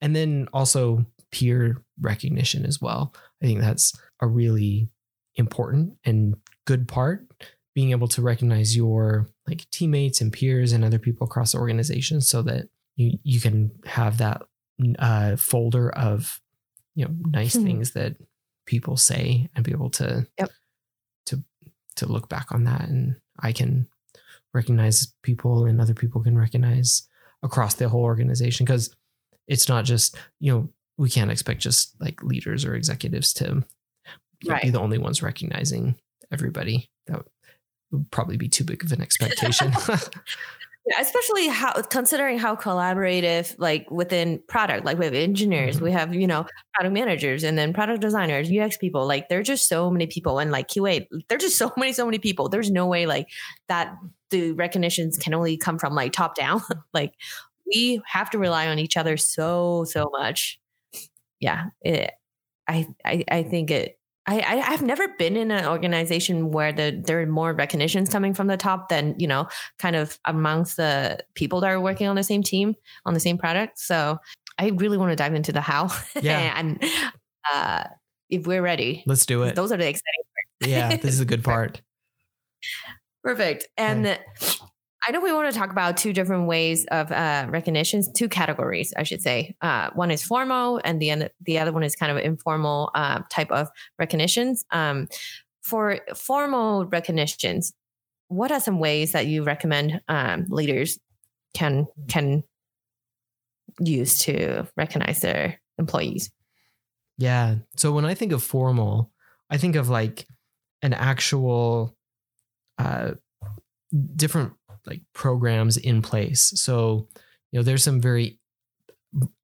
[0.01, 3.13] And then also peer recognition as well.
[3.41, 4.89] I think that's a really
[5.35, 6.35] important and
[6.65, 7.27] good part
[7.77, 12.21] being able to recognize your like teammates and peers and other people across the organization
[12.21, 14.41] so that you you can have that
[14.97, 16.41] uh, folder of
[16.95, 17.67] you know nice mm-hmm.
[17.67, 18.15] things that
[18.65, 20.49] people say and be able to yep.
[21.27, 21.43] to
[21.95, 23.87] to look back on that and I can
[24.55, 27.07] recognize people and other people can recognize
[27.43, 28.95] across the whole organization because
[29.47, 33.63] it's not just you know we can't expect just like leaders or executives to
[34.47, 34.63] right.
[34.63, 35.95] be the only ones recognizing
[36.31, 36.89] everybody.
[37.07, 37.23] That
[37.91, 39.71] would probably be too big of an expectation.
[40.89, 45.83] Yeah, especially how considering how collaborative like within product like we have engineers mm-hmm.
[45.83, 49.43] we have you know product managers and then product designers ux people like there are
[49.43, 52.47] just so many people and like qa there's just so many so many people.
[52.47, 53.27] There's no way like
[53.67, 53.97] that
[54.29, 56.61] the recognitions can only come from like top down.
[56.93, 57.13] Like
[57.65, 60.57] we have to rely on each other so so much
[61.39, 62.11] yeah it,
[62.67, 63.97] I, I i think it
[64.27, 68.33] I, I have never been in an organization where the there are more recognitions coming
[68.33, 69.47] from the top than you know
[69.79, 73.37] kind of amongst the people that are working on the same team on the same
[73.37, 73.79] product.
[73.79, 74.17] So
[74.59, 75.89] I really want to dive into the how.
[76.21, 76.53] Yeah.
[76.57, 76.83] and
[77.53, 77.85] uh,
[78.29, 79.55] if we're ready, let's do it.
[79.55, 80.23] Those are the exciting
[80.61, 80.71] parts.
[80.71, 81.81] yeah, this is a good part.
[83.23, 83.67] Perfect.
[83.77, 84.19] And okay.
[85.07, 88.93] I know we want to talk about two different ways of uh, recognitions, two categories,
[88.97, 89.55] I should say.
[89.61, 93.49] Uh, one is formal, and the the other one is kind of informal uh, type
[93.49, 94.65] of recognitions.
[94.71, 95.07] Um,
[95.63, 97.71] for formal recognitions,
[98.27, 100.99] what are some ways that you recommend um, leaders
[101.53, 102.43] can can
[103.79, 106.31] use to recognize their employees?
[107.17, 107.55] Yeah.
[107.77, 109.11] So when I think of formal,
[109.49, 110.27] I think of like
[110.81, 111.95] an actual
[112.77, 113.13] uh,
[114.15, 114.53] different
[114.87, 116.53] like programs in place.
[116.55, 117.07] So,
[117.51, 118.39] you know, there's some very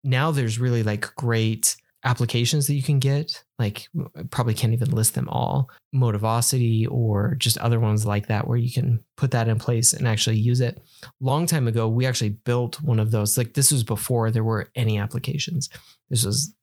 [0.03, 1.75] now there's really like great
[2.05, 3.43] applications that you can get.
[3.57, 3.87] Like
[4.29, 5.69] probably can't even list them all.
[5.95, 10.07] Motivosity or just other ones like that where you can put that in place and
[10.07, 10.81] actually use it.
[11.21, 13.37] Long time ago, we actually built one of those.
[13.37, 15.69] Like this was before there were any applications.
[16.09, 16.53] This was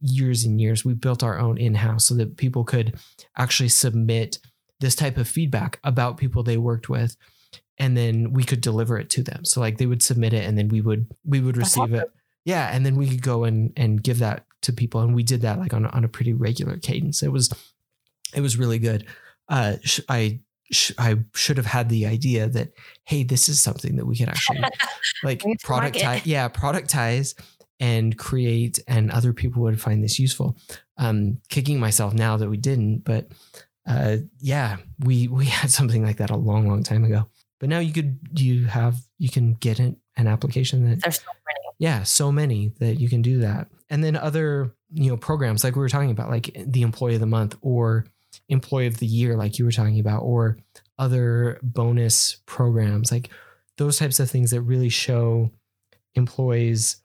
[0.00, 0.84] years and years.
[0.84, 2.98] We built our own in-house so that people could
[3.38, 4.38] actually submit
[4.80, 7.16] this type of feedback about people they worked with
[7.78, 9.44] and then we could deliver it to them.
[9.44, 12.10] So like they would submit it and then we would we would receive it.
[12.44, 15.42] Yeah, and then we could go and and give that to people and we did
[15.42, 17.22] that like on on a pretty regular cadence.
[17.22, 17.52] It was
[18.34, 19.06] it was really good.
[19.48, 22.72] Uh sh- I sh- I should have had the idea that
[23.04, 24.60] hey, this is something that we could actually
[25.22, 27.34] like productize yeah, productize
[27.80, 30.56] and create and other people would find this useful.
[30.98, 33.28] Um kicking myself now that we didn't, but
[33.86, 37.28] uh yeah, we we had something like that a long long time ago.
[37.62, 41.30] But now you could you have you can get an, an application that there's so
[41.46, 41.76] many.
[41.78, 43.68] yeah, so many that you can do that.
[43.88, 47.20] And then other, you know, programs like we were talking about, like the employee of
[47.20, 48.04] the month or
[48.48, 50.58] employee of the year, like you were talking about, or
[50.98, 53.30] other bonus programs, like
[53.78, 55.48] those types of things that really show
[56.16, 56.96] employees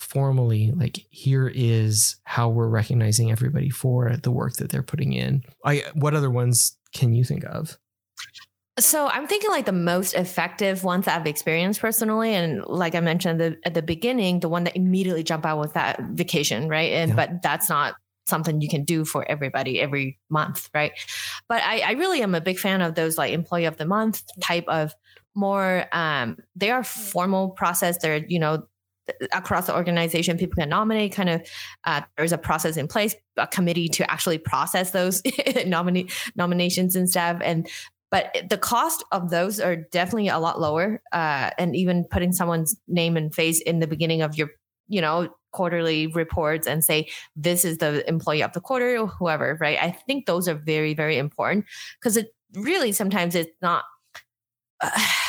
[0.00, 5.44] formally like here is how we're recognizing everybody for the work that they're putting in
[5.64, 7.78] i what other ones can you think of
[8.78, 13.00] so I'm thinking like the most effective ones that I've experienced personally, and like I
[13.00, 16.92] mentioned the, at the beginning, the one that immediately jumped out was that vacation, right?
[16.92, 17.16] And yeah.
[17.16, 17.94] but that's not
[18.26, 20.92] something you can do for everybody every month, right?
[21.48, 24.22] But I, I really am a big fan of those like employee of the month
[24.40, 24.94] type of
[25.34, 25.84] more.
[25.92, 27.98] Um, they are formal process.
[27.98, 28.64] They're you know
[29.32, 31.42] across the organization people can nominate kind of
[31.84, 35.22] uh, there's a process in place a committee to actually process those
[35.66, 37.68] nominate nominations and stuff and
[38.12, 42.76] but the cost of those are definitely a lot lower uh, and even putting someone's
[42.86, 44.50] name and face in the beginning of your
[44.86, 49.58] you know quarterly reports and say this is the employee of the quarter or whoever
[49.60, 51.64] right i think those are very very important
[52.00, 53.84] because it really sometimes it's not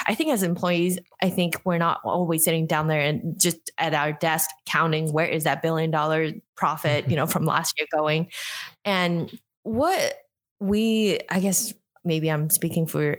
[0.06, 3.94] I think as employees, I think we're not always sitting down there and just at
[3.94, 8.30] our desk counting where is that billion dollar profit, you know, from last year going.
[8.84, 10.16] And what
[10.60, 13.18] we, I guess maybe I'm speaking for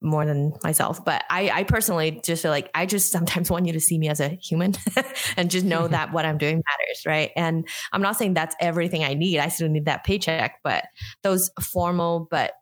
[0.00, 3.72] more than myself, but I, I personally just feel like I just sometimes want you
[3.72, 4.74] to see me as a human
[5.36, 5.92] and just know mm-hmm.
[5.92, 7.30] that what I'm doing matters, right?
[7.36, 9.38] And I'm not saying that's everything I need.
[9.38, 10.84] I still need that paycheck, but
[11.22, 12.52] those formal but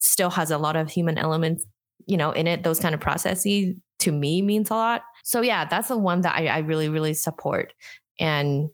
[0.00, 1.64] still has a lot of human elements
[2.06, 5.02] you know, in it, those kind of processes to me means a lot.
[5.22, 7.72] So yeah, that's the one that I, I really, really support.
[8.20, 8.68] And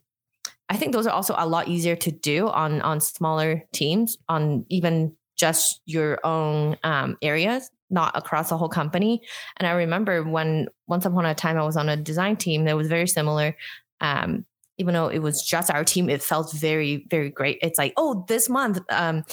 [0.69, 4.65] I think those are also a lot easier to do on on smaller teams, on
[4.69, 9.21] even just your own um, areas, not across the whole company.
[9.57, 12.77] And I remember when once upon a time I was on a design team that
[12.77, 13.57] was very similar.
[13.99, 14.45] Um,
[14.77, 17.57] even though it was just our team, it felt very, very great.
[17.61, 19.23] It's like, oh, this month, um,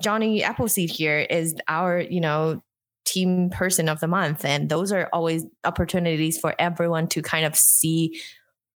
[0.00, 2.62] Johnny Appleseed here is our, you know,
[3.04, 4.44] team person of the month.
[4.44, 8.20] And those are always opportunities for everyone to kind of see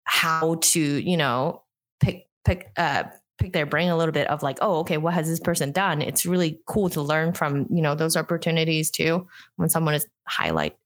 [0.06, 1.64] how to, you know,
[2.00, 3.04] pick, pick, uh,
[3.44, 6.02] pick their brain a little bit of like, oh, okay, what has this person done?
[6.02, 9.28] It's really cool to learn from, you know, those opportunities too
[9.58, 10.78] when someone is highlight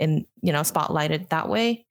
[0.00, 1.86] and, you know, spotlighted that way.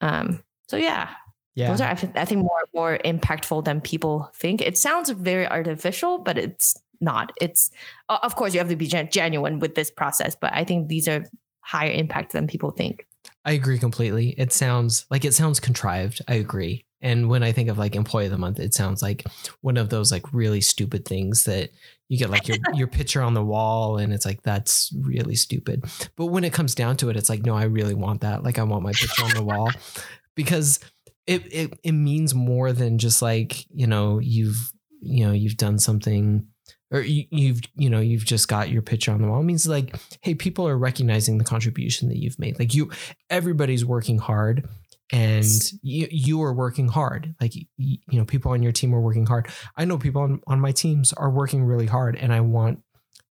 [0.00, 1.10] Um, so yeah,
[1.54, 1.70] yeah.
[1.70, 4.60] Those are, I think, more more impactful than people think.
[4.60, 7.32] It sounds very artificial, but it's not.
[7.40, 7.70] It's
[8.08, 11.06] of course you have to be gen- genuine with this process, but I think these
[11.06, 11.24] are
[11.60, 13.06] higher impact than people think.
[13.44, 14.30] I agree completely.
[14.36, 16.22] It sounds like it sounds contrived.
[16.28, 16.84] I agree.
[17.04, 19.26] And when I think of like employee of the month, it sounds like
[19.60, 21.70] one of those like really stupid things that
[22.08, 25.84] you get like your your picture on the wall and it's like that's really stupid.
[26.16, 28.42] But when it comes down to it, it's like no, I really want that.
[28.42, 29.70] Like I want my picture on the wall
[30.34, 30.80] because
[31.26, 35.78] it it it means more than just like, you know, you've you know, you've done
[35.78, 36.46] something
[36.90, 39.66] or you, you've you know you've just got your picture on the wall it means
[39.66, 42.90] like hey people are recognizing the contribution that you've made like you
[43.30, 44.68] everybody's working hard
[45.12, 45.44] and
[45.82, 47.34] you, you are working hard.
[47.40, 49.48] Like you, know people on your team are working hard.
[49.76, 52.80] I know people on, on my teams are working really hard and i want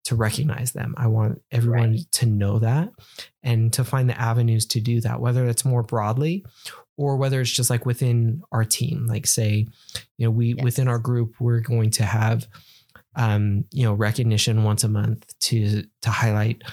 [0.03, 0.95] to recognize them.
[0.97, 2.11] I want everyone right.
[2.13, 2.89] to know that
[3.43, 6.43] and to find the avenues to do that whether it's more broadly
[6.97, 9.05] or whether it's just like within our team.
[9.05, 9.67] Like say
[10.17, 10.63] you know we yes.
[10.63, 12.47] within our group we're going to have
[13.15, 16.63] um, you know, recognition once a month to to highlight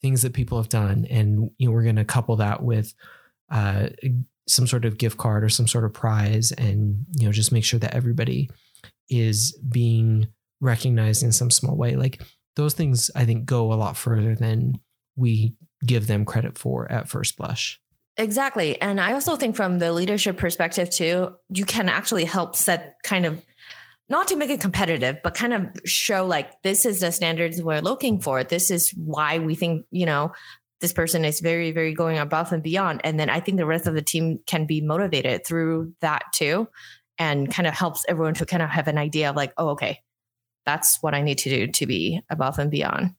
[0.00, 2.94] things that people have done, and you know, we're going to couple that with
[3.50, 3.88] uh,
[4.46, 7.64] some sort of gift card or some sort of prize, and you know, just make
[7.64, 8.50] sure that everybody
[9.10, 10.28] is being
[10.60, 11.96] recognized in some small way.
[11.96, 12.22] Like
[12.56, 14.80] those things, I think, go a lot further than
[15.16, 17.80] we give them credit for at first blush.
[18.16, 18.80] Exactly.
[18.80, 23.24] And I also think from the leadership perspective too, you can actually help set kind
[23.24, 23.40] of
[24.08, 27.80] not to make it competitive, but kind of show like this is the standards we're
[27.80, 28.42] looking for.
[28.42, 30.32] This is why we think, you know,
[30.80, 33.00] this person is very, very going above and beyond.
[33.04, 36.68] And then I think the rest of the team can be motivated through that too.
[37.20, 40.02] And kind of helps everyone to kind of have an idea of like, oh, okay,
[40.64, 43.14] that's what I need to do to be above and beyond.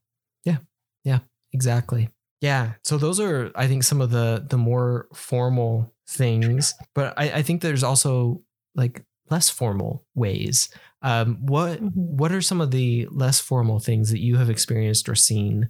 [0.46, 0.60] Yeah.
[1.04, 1.20] Yeah.
[1.52, 2.10] Exactly.
[2.42, 2.74] Yeah.
[2.84, 6.74] So those are, I think, some of the the more formal things.
[6.96, 8.42] But I, I think there's also
[8.76, 10.70] like less formal ways.
[11.02, 11.90] Um, what mm-hmm.
[11.94, 15.70] what are some of the less formal things that you have experienced or seen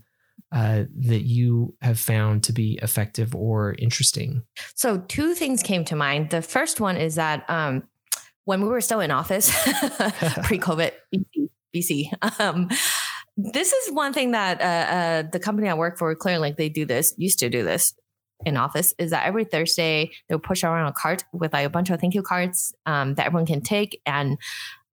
[0.51, 4.43] uh, that you have found to be effective or interesting?
[4.75, 6.29] So two things came to mind.
[6.29, 7.83] The first one is that um,
[8.45, 9.51] when we were still in office,
[10.43, 10.91] pre-COVID,
[11.75, 12.11] BC.
[12.39, 12.69] Um,
[13.37, 16.85] this is one thing that uh, uh, the company I work for, ClearLink, they do
[16.85, 17.93] this, used to do this
[18.45, 21.89] in office is that every Thursday they'll push around a cart with like a bunch
[21.89, 24.37] of thank you cards um, that everyone can take and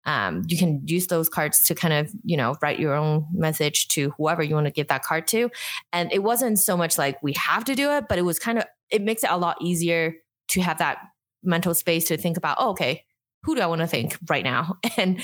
[0.05, 3.87] um, you can use those cards to kind of you know write your own message
[3.89, 5.49] to whoever you want to give that card to.
[5.91, 8.57] And it wasn't so much like we have to do it but it was kind
[8.57, 10.15] of it makes it a lot easier
[10.49, 10.99] to have that
[11.43, 13.03] mental space to think about oh, okay
[13.43, 14.77] who do i want to thank right now?
[14.97, 15.21] And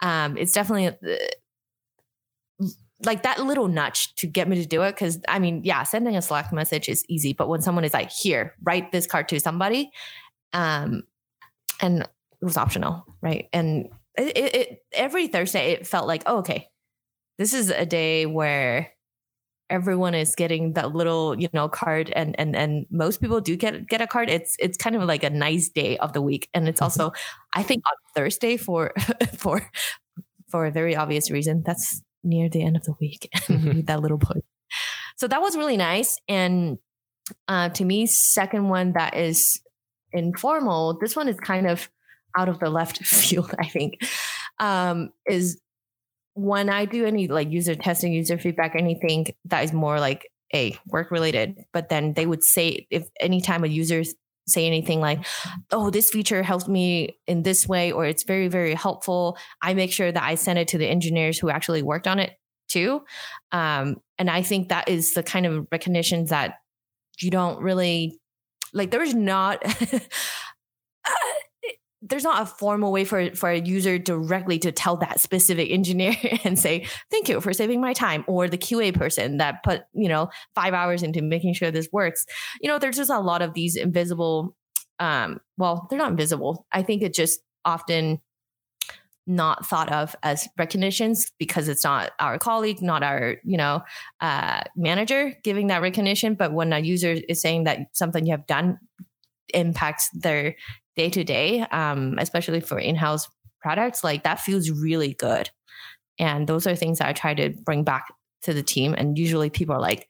[0.00, 2.66] um, it's definitely uh,
[3.04, 6.16] like that little nudge to get me to do it because i mean yeah sending
[6.16, 9.38] a slack message is easy but when someone is like here write this card to
[9.40, 9.90] somebody
[10.52, 11.02] um
[11.82, 12.08] and it
[12.40, 13.48] was optional right?
[13.52, 16.68] And it, it, it, every Thursday it felt like, oh, okay,
[17.38, 18.92] this is a day where
[19.70, 23.88] everyone is getting that little you know card and and and most people do get
[23.88, 24.28] get a card.
[24.28, 26.48] It's it's kind of like a nice day of the week.
[26.54, 26.84] And it's mm-hmm.
[26.84, 27.12] also
[27.54, 28.92] i think on thursday for
[29.36, 29.70] for
[30.48, 33.86] for a very obvious reason that's near the end of the week and we need
[33.86, 34.42] that little push.
[35.16, 36.18] So that was really nice.
[36.28, 36.78] And
[37.48, 39.60] uh, to me second one that is
[40.12, 41.88] informal this one is kind of
[42.36, 43.98] out of the left field, I think,
[44.58, 45.60] um, is
[46.34, 50.76] when I do any like user testing, user feedback, anything that is more like a
[50.86, 54.02] work related, but then they would say if anytime a user
[54.46, 55.24] say anything like,
[55.70, 59.92] oh, this feature helps me in this way, or it's very, very helpful, I make
[59.92, 62.32] sure that I send it to the engineers who actually worked on it
[62.68, 63.02] too.
[63.52, 66.56] Um, and I think that is the kind of recognition that
[67.20, 68.18] you don't really
[68.72, 69.62] like, there's not.
[72.06, 76.14] there's not a formal way for for a user directly to tell that specific engineer
[76.44, 80.08] and say thank you for saving my time or the qa person that put you
[80.08, 82.26] know five hours into making sure this works.
[82.60, 84.56] You know there's just a lot of these invisible
[85.00, 86.66] um well they're not invisible.
[86.70, 88.20] I think it just often
[89.26, 93.82] not thought of as recognitions because it's not our colleague not our you know
[94.20, 96.34] uh, manager giving that recognition.
[96.34, 98.78] But when a user is saying that something you have done
[99.54, 100.56] impacts their
[100.96, 103.28] day to day, um, especially for in house
[103.60, 105.50] products, like that feels really good.
[106.18, 108.06] And those are things that I try to bring back
[108.42, 108.94] to the team.
[108.96, 110.08] And usually people are like,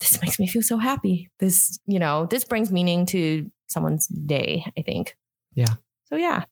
[0.00, 1.30] this makes me feel so happy.
[1.38, 5.16] This, you know, this brings meaning to someone's day, I think.
[5.54, 5.74] Yeah.
[6.06, 6.44] So yeah.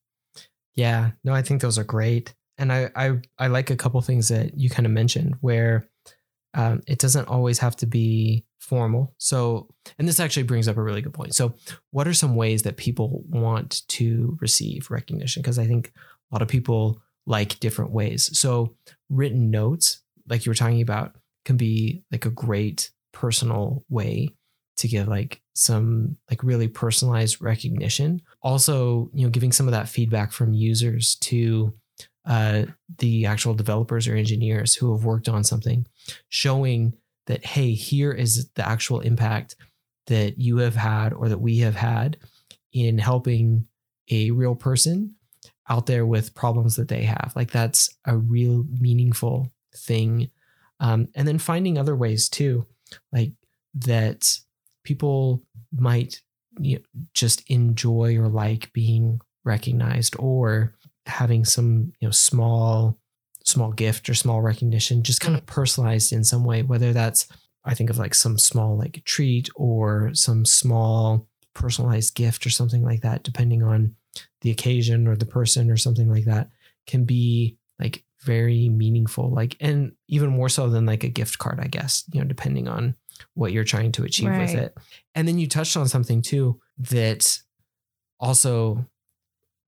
[0.74, 1.12] Yeah.
[1.24, 2.34] No, I think those are great.
[2.56, 5.88] And I I, I like a couple things that you kind of mentioned where
[6.54, 9.14] um, it doesn't always have to be formal.
[9.18, 11.34] So, and this actually brings up a really good point.
[11.34, 11.54] So,
[11.90, 15.42] what are some ways that people want to receive recognition?
[15.42, 15.92] Because I think
[16.30, 18.36] a lot of people like different ways.
[18.38, 18.74] So,
[19.10, 24.30] written notes, like you were talking about, can be like a great personal way
[24.76, 28.22] to give like some like really personalized recognition.
[28.42, 31.72] Also, you know, giving some of that feedback from users to
[32.26, 32.64] uh,
[32.98, 35.86] the actual developers or engineers who have worked on something,
[36.30, 36.94] showing
[37.26, 39.56] that, hey, here is the actual impact
[40.06, 42.18] that you have had or that we have had
[42.72, 43.66] in helping
[44.10, 45.14] a real person
[45.68, 47.32] out there with problems that they have.
[47.34, 50.30] Like that's a real meaningful thing.
[50.80, 52.66] Um, and then finding other ways too,
[53.12, 53.32] like
[53.74, 54.38] that
[54.84, 56.20] people might
[56.58, 56.82] you know,
[57.14, 60.74] just enjoy or like being recognized or
[61.06, 62.98] having some you know small
[63.44, 65.46] small gift or small recognition just kind of mm.
[65.46, 67.28] personalized in some way whether that's
[67.64, 72.82] i think of like some small like treat or some small personalized gift or something
[72.82, 73.94] like that depending on
[74.40, 76.50] the occasion or the person or something like that
[76.86, 81.60] can be like very meaningful like and even more so than like a gift card
[81.60, 82.94] i guess you know depending on
[83.34, 84.40] what you're trying to achieve right.
[84.40, 84.76] with it
[85.14, 87.38] and then you touched on something too that
[88.18, 88.86] also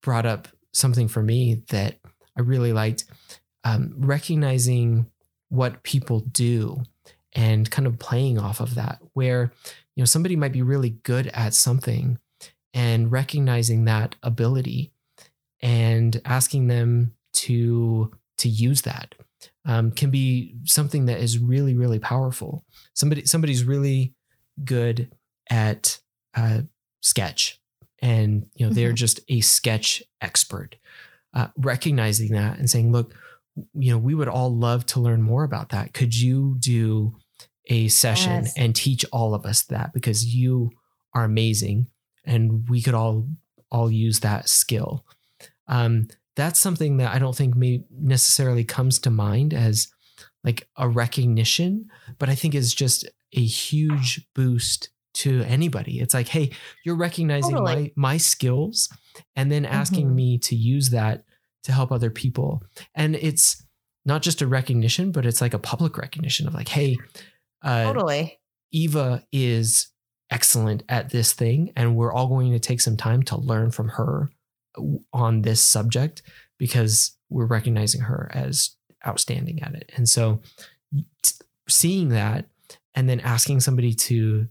[0.01, 1.99] brought up something for me that
[2.37, 3.05] I really liked
[3.67, 5.07] um, recognizing
[5.49, 6.83] what people do
[7.33, 9.51] and kind of playing off of that where
[9.95, 12.17] you know somebody might be really good at something
[12.73, 14.91] and recognizing that ability
[15.61, 19.15] and asking them to to use that
[19.65, 22.63] um, can be something that is really really powerful
[22.93, 24.13] somebody somebody's really
[24.63, 25.11] good
[25.49, 25.99] at
[26.35, 26.61] uh,
[27.01, 27.59] sketch
[28.01, 28.95] and you know they're mm-hmm.
[28.95, 30.77] just a sketch expert
[31.33, 33.13] uh, recognizing that and saying look
[33.73, 37.15] you know we would all love to learn more about that could you do
[37.67, 38.53] a session yes.
[38.57, 40.69] and teach all of us that because you
[41.13, 41.87] are amazing
[42.25, 43.27] and we could all
[43.71, 45.05] all use that skill
[45.67, 49.87] um, that's something that i don't think may necessarily comes to mind as
[50.43, 51.89] like a recognition
[52.19, 55.99] but i think is just a huge boost to anybody.
[55.99, 56.51] It's like, hey,
[56.85, 57.93] you're recognizing totally.
[57.95, 58.87] my my skills
[59.35, 60.15] and then asking mm-hmm.
[60.15, 61.23] me to use that
[61.63, 62.63] to help other people.
[62.95, 63.63] And it's
[64.05, 66.97] not just a recognition, but it's like a public recognition of like, hey,
[67.63, 68.39] uh, totally.
[68.71, 69.91] Eva is
[70.29, 73.89] excellent at this thing and we're all going to take some time to learn from
[73.89, 74.29] her
[75.13, 76.21] on this subject
[76.57, 78.71] because we're recognizing her as
[79.07, 80.41] outstanding at it and so
[81.69, 82.45] seeing that
[82.95, 84.47] and then asking somebody to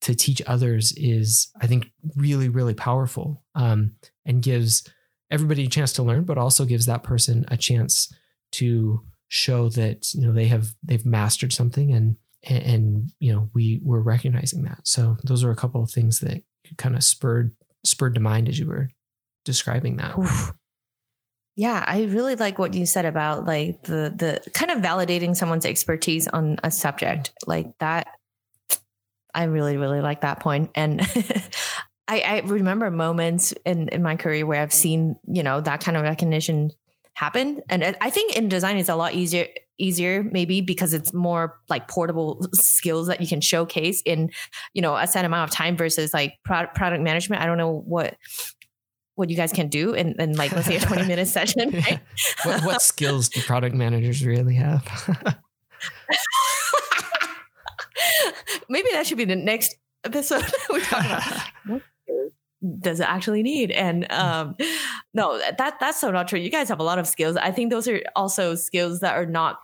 [0.00, 3.92] to teach others is i think really really powerful um,
[4.24, 4.88] and gives
[5.36, 8.12] everybody a chance to learn but also gives that person a chance
[8.50, 12.16] to show that you know they have they've mastered something and
[12.48, 16.42] and, you know we were recognizing that so those are a couple of things that
[16.76, 18.90] kind of spurred spurred to mind as you were
[19.44, 20.16] describing that.
[21.54, 25.64] Yeah, I really like what you said about like the the kind of validating someone's
[25.64, 28.08] expertise on a subject like that.
[29.32, 31.00] I really really like that point, and
[32.08, 35.96] I, I remember moments in in my career where I've seen you know that kind
[35.96, 36.70] of recognition
[37.14, 39.46] happen, and I think in design it's a lot easier
[39.78, 44.30] easier maybe because it's more like portable skills that you can showcase in
[44.72, 47.42] you know a set amount of time versus like product product management.
[47.42, 48.16] I don't know what
[49.16, 52.00] what you guys can do in, in like let's say a 20 minute session right?
[52.44, 54.84] what, what skills do product managers really have
[58.68, 61.82] maybe that should be the next episode we talk about
[62.78, 63.70] does it actually need?
[63.70, 64.56] And um
[65.14, 66.38] no that that's so not true.
[66.38, 67.36] You guys have a lot of skills.
[67.36, 69.58] I think those are also skills that are not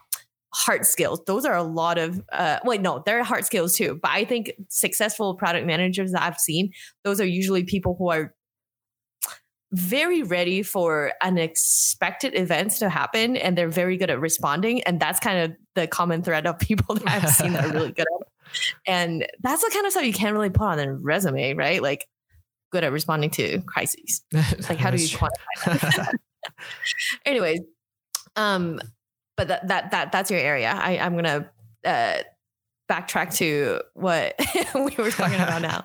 [0.54, 1.20] hard skills.
[1.26, 3.98] Those are a lot of uh wait no they're hard skills too.
[4.02, 6.72] But i think successful product managers that i've seen
[7.04, 8.34] those are usually people who are
[9.72, 14.82] very ready for unexpected events to happen and they're very good at responding.
[14.82, 17.92] And that's kind of the common thread of people that i've seen that are really
[17.92, 18.28] good at.
[18.86, 21.80] And that's the kind of stuff you can't really put on a resume right?
[21.80, 22.06] Like
[22.72, 24.22] good at responding to crises.
[24.68, 26.14] Like how do you quantify that?
[27.24, 27.60] Anyways
[28.36, 28.80] um
[29.36, 30.70] but that that that that's your area.
[30.70, 31.50] I i'm gonna
[31.84, 32.18] uh
[32.90, 34.34] backtrack to what
[34.74, 35.84] we were talking about now.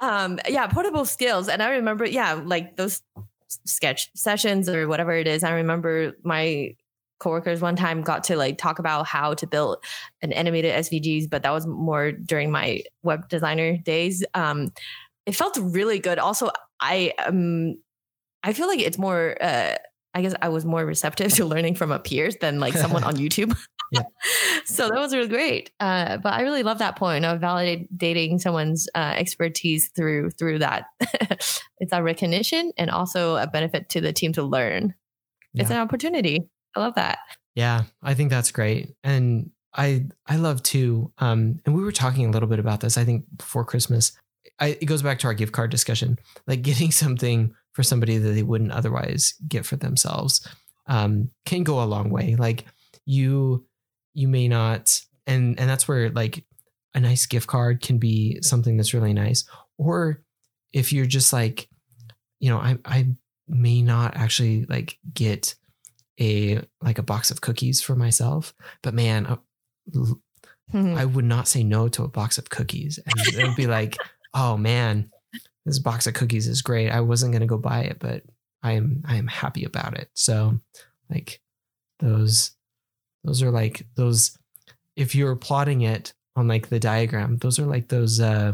[0.00, 1.48] Um yeah portable skills.
[1.48, 3.02] And i remember yeah like those
[3.48, 5.44] sketch sessions or whatever it is.
[5.44, 6.74] I remember my
[7.18, 9.78] coworkers one time got to like talk about how to build
[10.20, 14.24] an animated svgs but that was more during my web designer days.
[14.34, 14.72] Um
[15.26, 16.50] it felt really good also
[16.80, 17.76] i um
[18.42, 19.76] i feel like it's more uh
[20.16, 23.16] I guess I was more receptive to learning from a peers than like someone on
[23.18, 23.54] YouTube.
[24.64, 25.70] so that was really great.
[25.78, 30.86] Uh, but I really love that point of validating someone's uh, expertise through through that.
[31.78, 34.94] it's a recognition and also a benefit to the team to learn.
[35.52, 35.62] Yeah.
[35.62, 36.48] It's an opportunity.
[36.74, 37.18] I love that.
[37.54, 41.12] Yeah, I think that's great, and I I love too.
[41.18, 42.96] Um, and we were talking a little bit about this.
[42.96, 44.12] I think before Christmas.
[44.58, 48.30] I, it goes back to our gift card discussion, like getting something for somebody that
[48.30, 50.46] they wouldn't otherwise get for themselves
[50.86, 52.36] um, can go a long way.
[52.36, 52.64] Like
[53.04, 53.66] you,
[54.14, 56.44] you may not, and and that's where like
[56.94, 59.44] a nice gift card can be something that's really nice.
[59.76, 60.22] Or
[60.72, 61.68] if you're just like,
[62.40, 63.08] you know, I I
[63.48, 65.54] may not actually like get
[66.20, 69.36] a like a box of cookies for myself, but man, I,
[69.90, 70.96] mm-hmm.
[70.96, 73.96] I would not say no to a box of cookies, and it would be like,
[74.36, 75.10] oh man,
[75.64, 76.90] this box of cookies is great.
[76.90, 78.22] I wasn't going to go buy it, but
[78.62, 80.10] I am I am happy about it.
[80.14, 80.60] So
[81.10, 81.40] like
[81.98, 82.52] those
[83.24, 84.38] those are like those
[84.94, 88.52] if you're plotting it on like the diagram, those are like those uh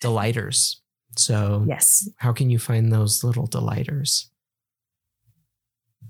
[0.00, 0.80] delighters.
[1.16, 2.08] So yes.
[2.16, 4.30] How can you find those little delighters?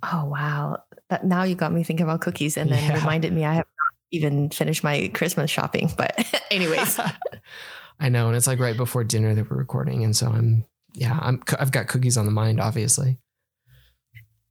[0.03, 0.79] Oh wow.
[1.11, 2.99] That, now you got me thinking about cookies and then yeah.
[2.99, 5.91] reminded me I have not even finished my Christmas shopping.
[5.97, 7.01] But anyways.
[8.03, 11.17] I know, and it's like right before dinner that we're recording, and so I'm yeah,
[11.23, 13.19] I'm I've got cookies on the mind, obviously.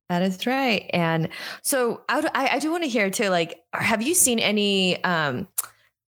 [0.08, 1.28] That is right, and
[1.62, 3.28] so I I, I do want to hear too.
[3.28, 5.04] Like, have you seen any?
[5.04, 5.50] um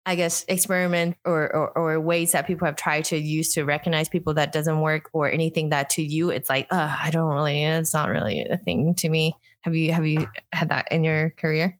[0.06, 4.08] I guess experiment or, or, or ways that people have tried to use to recognize
[4.08, 7.92] people that doesn't work or anything that to you it's like I don't really it's
[7.92, 9.36] not really a thing to me.
[9.60, 11.78] Have you have you had that in your career?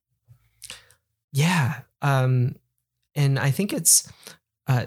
[1.33, 2.57] Yeah, um,
[3.15, 4.11] and I think it's
[4.67, 4.87] uh,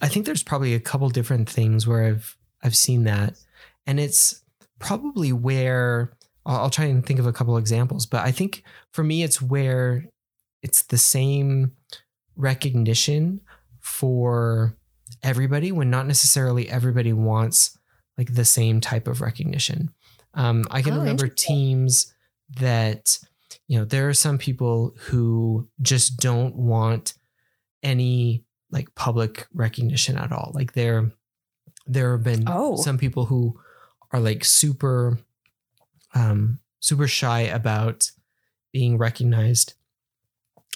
[0.00, 3.34] I think there's probably a couple different things where I've I've seen that,
[3.86, 4.42] and it's
[4.78, 6.12] probably where
[6.46, 8.06] I'll, I'll try and think of a couple examples.
[8.06, 8.62] But I think
[8.92, 10.06] for me, it's where
[10.62, 11.72] it's the same
[12.36, 13.40] recognition
[13.80, 14.76] for
[15.22, 17.78] everybody when not necessarily everybody wants
[18.16, 19.92] like the same type of recognition.
[20.34, 22.12] Um, I can oh, remember teams
[22.60, 23.18] that
[23.68, 27.14] you know there are some people who just don't want
[27.82, 28.44] any
[28.74, 30.52] like public recognition at all.
[30.54, 31.12] Like there,
[31.86, 32.76] there have been oh.
[32.76, 33.58] some people who
[34.12, 35.18] are like super,
[36.14, 38.10] um, super shy about
[38.72, 39.74] being recognized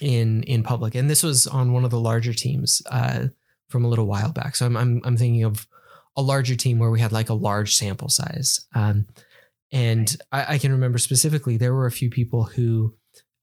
[0.01, 0.95] in in public.
[0.95, 3.27] And this was on one of the larger teams, uh,
[3.69, 4.57] from a little while back.
[4.57, 5.67] So I'm I'm, I'm thinking of
[6.17, 8.67] a larger team where we had like a large sample size.
[8.75, 9.07] Um,
[9.71, 12.95] and I, I, can remember specifically there were a few people who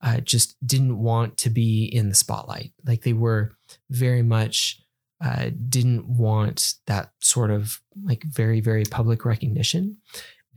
[0.02, 2.72] uh, just didn't want to be in the spotlight.
[2.84, 3.52] Like they were
[3.90, 4.80] very much
[5.24, 9.96] uh, didn't want that sort of like very very public recognition,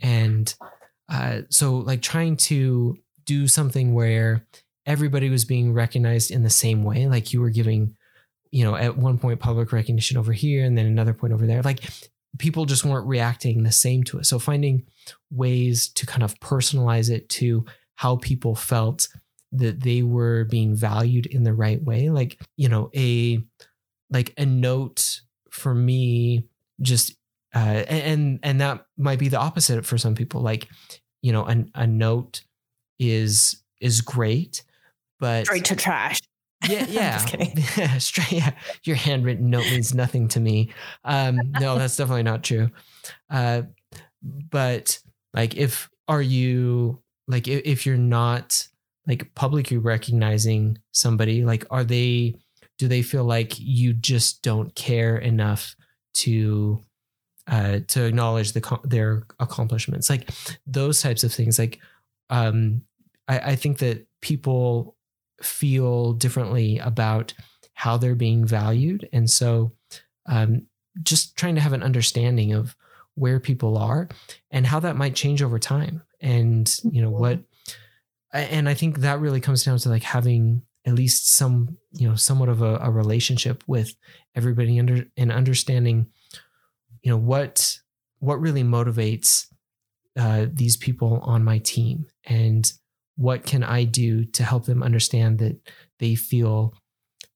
[0.01, 0.53] and
[1.09, 4.45] uh, so like trying to do something where
[4.85, 7.95] everybody was being recognized in the same way, like you were giving
[8.51, 11.61] you know, at one point public recognition over here and then another point over there.
[11.61, 11.83] Like
[12.37, 14.25] people just weren't reacting the same to it.
[14.25, 14.85] So finding
[15.31, 17.65] ways to kind of personalize it to
[17.95, 19.07] how people felt
[19.51, 22.09] that they were being valued in the right way.
[22.09, 23.39] Like, you know, a
[24.09, 25.21] like a note
[25.51, 26.45] for me
[26.81, 27.15] just
[27.53, 30.41] uh and and that might be the opposite for some people.
[30.41, 30.67] Like,
[31.21, 32.41] you know, a, a note
[32.99, 34.63] is is great,
[35.19, 36.19] but straight to trash.
[36.67, 37.25] Yeah, yeah.
[37.77, 38.51] yeah, straight, yeah.
[38.83, 40.71] Your handwritten note means nothing to me.
[41.05, 42.69] Um, no, that's definitely not true.
[43.29, 43.63] Uh,
[44.21, 44.99] but
[45.33, 48.67] like, if are you like if, if you're not
[49.07, 52.35] like publicly recognizing somebody, like, are they?
[52.77, 55.75] Do they feel like you just don't care enough
[56.15, 56.81] to
[57.47, 60.09] uh, to acknowledge the their accomplishments?
[60.09, 60.29] Like
[60.65, 61.59] those types of things.
[61.59, 61.79] Like,
[62.29, 62.83] um,
[63.27, 64.95] I, I think that people
[65.41, 67.33] feel differently about
[67.73, 69.07] how they're being valued.
[69.13, 69.73] And so,
[70.25, 70.67] um,
[71.01, 72.75] just trying to have an understanding of
[73.15, 74.07] where people are
[74.51, 76.01] and how that might change over time.
[76.21, 77.39] And, you know, what,
[78.33, 82.15] and I think that really comes down to like having at least some, you know,
[82.15, 83.95] somewhat of a, a relationship with
[84.35, 86.07] everybody under and understanding,
[87.01, 87.79] you know, what,
[88.19, 89.47] what really motivates
[90.17, 92.73] uh, these people on my team and
[93.15, 95.59] what can I do to help them understand that
[95.99, 96.73] they feel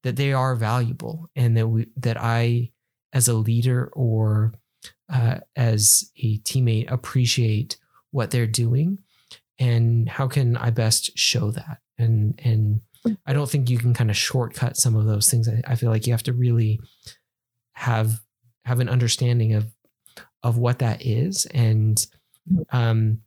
[0.02, 2.70] that they are valuable and that we that I
[3.12, 4.54] as a leader or
[5.12, 7.78] uh, as a teammate appreciate
[8.10, 8.98] what they're doing
[9.58, 12.80] and how can I best show that and and
[13.26, 15.46] I don't think you can kind of shortcut some of those things.
[15.48, 16.80] I, I feel like you have to really
[17.72, 18.20] have
[18.64, 19.66] have an understanding of
[20.42, 22.06] of what that is and
[22.72, 23.20] um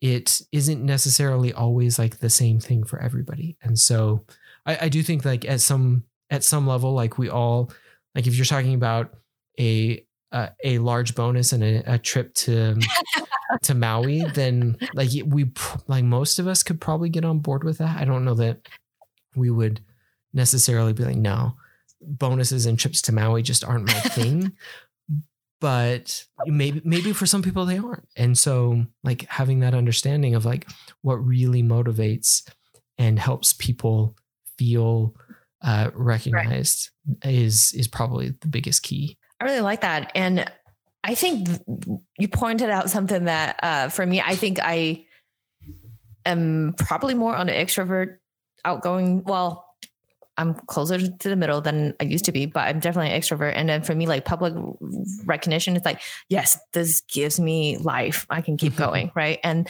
[0.00, 3.56] it isn't necessarily always like the same thing for everybody.
[3.62, 4.24] And so
[4.66, 7.72] I, I do think like at some at some level, like we all
[8.14, 9.14] like if you're talking about
[9.58, 10.04] a
[10.62, 12.78] a large bonus and a, a trip to
[13.62, 15.50] to Maui, then like we
[15.86, 17.98] like most of us could probably get on board with that.
[18.00, 18.68] I don't know that
[19.34, 19.80] we would
[20.32, 21.54] necessarily be like, no,
[22.00, 24.52] bonuses and trips to Maui just aren't my thing
[25.60, 30.44] but maybe maybe for some people they aren't and so like having that understanding of
[30.44, 30.68] like
[31.02, 32.48] what really motivates
[32.98, 34.16] and helps people
[34.58, 35.14] feel
[35.62, 36.90] uh, recognized
[37.24, 37.34] right.
[37.34, 40.50] is is probably the biggest key i really like that and
[41.06, 41.48] i think
[42.18, 45.04] you pointed out something that uh, for me i think i
[46.24, 48.18] am probably more on the extrovert
[48.64, 49.66] outgoing well
[50.38, 53.54] I'm closer to the middle than I used to be, but I'm definitely an extrovert.
[53.56, 54.54] And then for me, like public
[55.24, 58.26] recognition, it's like, yes, this gives me life.
[58.28, 58.82] I can keep mm-hmm.
[58.82, 59.12] going.
[59.14, 59.38] Right.
[59.42, 59.68] And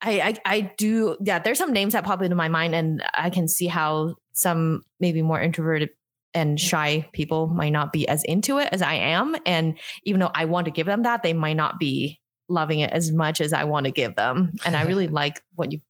[0.00, 3.30] I, I, I do, yeah, there's some names that pop into my mind and I
[3.30, 5.90] can see how some maybe more introverted
[6.34, 9.36] and shy people might not be as into it as I am.
[9.46, 12.92] And even though I want to give them that, they might not be loving it
[12.92, 14.52] as much as I want to give them.
[14.64, 15.80] And I really like what you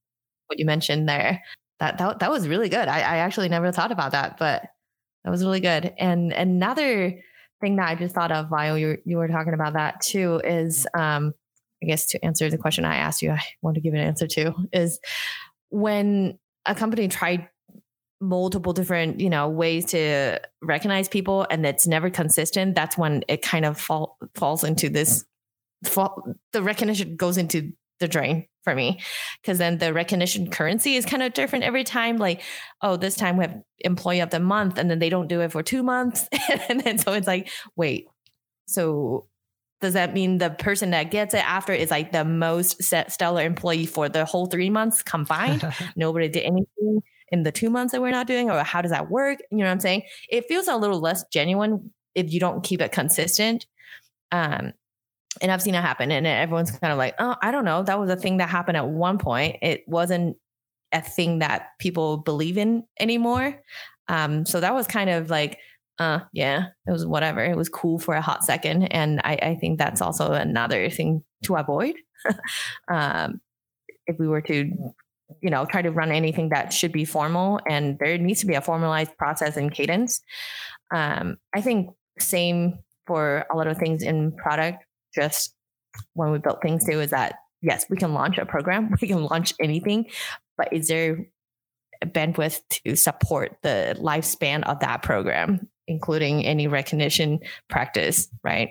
[0.46, 1.42] what you mentioned there
[1.78, 2.88] that that, that was really good.
[2.88, 4.62] I, I actually never thought about that, but
[5.24, 5.92] that was really good.
[5.98, 7.20] And another
[7.60, 10.86] thing that I just thought of while you you were talking about that too is,
[10.94, 11.34] um,
[11.82, 14.26] I guess to answer the question I asked you, I want to give an answer
[14.26, 15.00] to is
[15.70, 17.48] when a company tried
[18.20, 23.40] multiple different you know ways to recognize people and that's never consistent that's when it
[23.40, 25.24] kind of fall, falls into this
[25.84, 29.00] fall, the recognition goes into the drain for me.
[29.40, 32.42] Because then the recognition currency is kind of different every time like
[32.82, 35.52] oh this time we have employee of the month and then they don't do it
[35.52, 36.28] for two months
[36.68, 38.06] and then so it's like wait
[38.66, 39.26] so
[39.80, 43.86] does that mean the person that gets it after is like the most stellar employee
[43.86, 45.64] for the whole three months combined?
[45.96, 49.10] Nobody did anything in the two months that we're not doing or how does that
[49.10, 52.64] work you know what i'm saying it feels a little less genuine if you don't
[52.64, 53.66] keep it consistent
[54.32, 54.72] um
[55.40, 57.82] and I've seen it happen, and everyone's kind of like, "Oh, I don't know.
[57.82, 59.56] That was a thing that happened at one point.
[59.62, 60.36] It wasn't
[60.92, 63.60] a thing that people believe in anymore."
[64.08, 65.58] Um, so that was kind of like,
[65.98, 67.44] uh, yeah, it was whatever.
[67.44, 71.22] It was cool for a hot second, and I, I think that's also another thing
[71.44, 71.94] to avoid.
[72.88, 73.40] um,
[74.06, 74.72] if we were to,
[75.40, 78.54] you know, try to run anything that should be formal, and there needs to be
[78.54, 80.20] a formalized process and cadence.
[80.92, 84.84] Um, I think same for a lot of things in product.
[85.14, 85.54] Just
[86.14, 89.24] when we built things too, is that yes, we can launch a program, we can
[89.24, 90.06] launch anything,
[90.56, 91.26] but is there
[92.04, 98.70] bandwidth to support the lifespan of that program, including any recognition practice, right?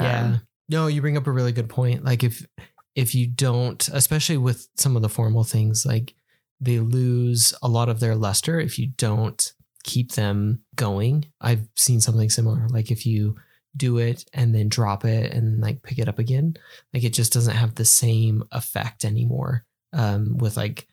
[0.00, 0.24] Yeah.
[0.24, 2.04] Um, no, you bring up a really good point.
[2.04, 2.46] Like if
[2.94, 6.14] if you don't, especially with some of the formal things, like
[6.60, 9.52] they lose a lot of their luster if you don't
[9.84, 11.26] keep them going.
[11.40, 12.68] I've seen something similar.
[12.68, 13.36] Like if you
[13.76, 16.56] do it and then drop it and like pick it up again,
[16.92, 19.64] like it just doesn't have the same effect anymore.
[19.94, 20.86] Um, with like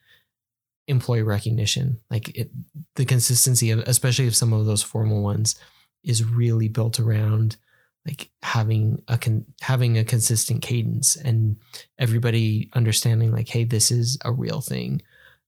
[0.88, 2.50] employee recognition, like it,
[2.96, 5.56] the consistency of, especially of some of those formal ones,
[6.04, 7.58] is really built around
[8.06, 11.58] like having a con- having a consistent cadence and
[11.98, 15.02] everybody understanding like hey this is a real thing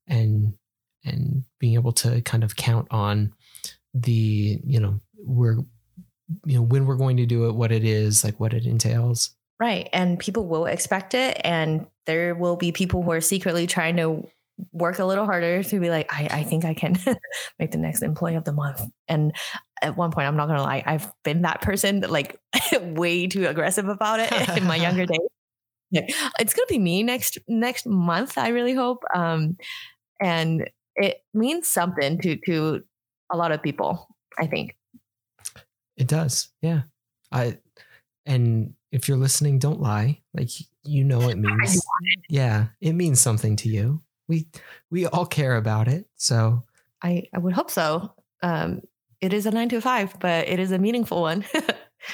[0.08, 0.54] and
[1.04, 3.34] and being able to kind of count on
[3.94, 5.58] the you know we're
[6.46, 9.36] you know when we're going to do it what it is like what it entails
[9.62, 9.90] Right.
[9.94, 11.40] And people will expect it.
[11.44, 14.28] And there will be people who are secretly trying to
[14.72, 16.98] work a little harder to be like, I, I think I can
[17.60, 18.82] make the next employee of the month.
[19.08, 19.34] And
[19.82, 22.38] at one point, I'm not going to lie, I've been that person that like
[22.82, 25.20] way too aggressive about it in my younger days.
[25.90, 26.06] Yeah.
[26.40, 28.38] It's going to be me next, next month.
[28.38, 29.04] I really hope.
[29.14, 29.58] Um,
[30.22, 32.82] and it means something to, to
[33.32, 34.08] a lot of people,
[34.38, 34.76] I think.
[35.98, 36.82] it does yeah
[37.32, 37.58] i
[38.26, 40.50] and if you're listening don't lie like
[40.84, 41.82] you know it means
[42.30, 44.02] yeah it means something to you
[44.32, 44.48] we
[44.90, 46.64] we all care about it so
[47.02, 48.14] I, I would hope so.
[48.44, 48.82] Um,
[49.20, 51.46] it is a nine to five, but it is a meaningful one.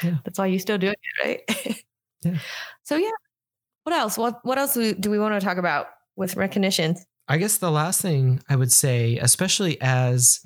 [0.04, 0.18] Yeah.
[0.26, 1.84] That's why you still doing it, right?
[2.22, 2.40] Yeah.
[2.84, 3.12] So yeah.
[3.84, 4.18] What else?
[4.18, 5.88] What what else do do we want to talk about
[6.18, 7.06] with recognitions?
[7.30, 10.42] I guess the last thing I would say, especially as,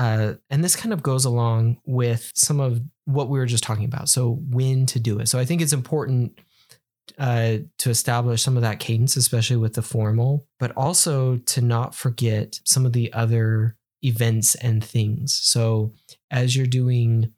[0.00, 3.84] uh, and this kind of goes along with some of what we were just talking
[3.84, 4.08] about.
[4.08, 5.28] So, when to do it.
[5.28, 6.40] So, I think it's important
[7.18, 11.94] uh, to establish some of that cadence, especially with the formal, but also to not
[11.94, 15.34] forget some of the other events and things.
[15.34, 15.92] So,
[16.30, 17.32] as you're doing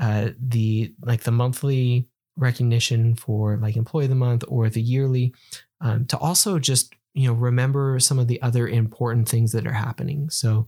[0.00, 5.34] uh, the like the monthly recognition for like employee of the month or the yearly,
[5.80, 9.72] um, to also just you know remember some of the other important things that are
[9.72, 10.66] happening so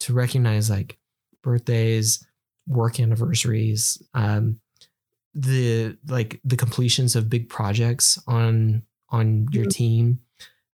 [0.00, 0.96] to recognize like
[1.42, 2.24] birthdays
[2.66, 4.60] work anniversaries um
[5.34, 9.70] the like the completions of big projects on on your Mhm.
[9.70, 10.20] team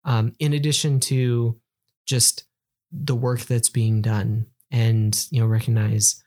[0.05, 1.61] um in addition to
[2.07, 2.45] just
[2.93, 6.23] the work that's being done and you know recognize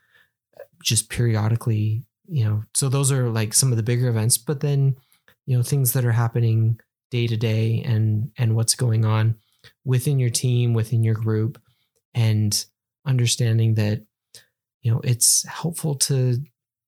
[0.83, 4.95] just periodically you know so those are like some of the bigger events but then
[5.45, 6.79] you know things that are happening
[7.09, 9.35] day to day and and what's going on
[9.85, 11.61] within your team within your group
[12.13, 12.65] and
[13.05, 14.03] understanding that
[14.81, 16.37] you know it's helpful to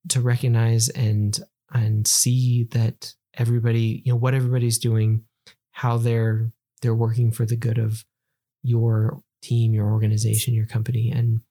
[0.10, 1.40] to recognize and
[1.74, 5.24] and see that everybody you know what everybody's doing
[5.72, 6.52] how they're
[6.82, 8.06] they're working for the good of
[8.62, 11.42] your team your organization your company and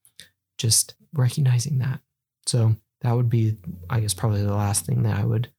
[0.58, 2.00] just recognizing that
[2.46, 3.56] so that would be
[3.90, 5.50] i guess probably the last thing that i would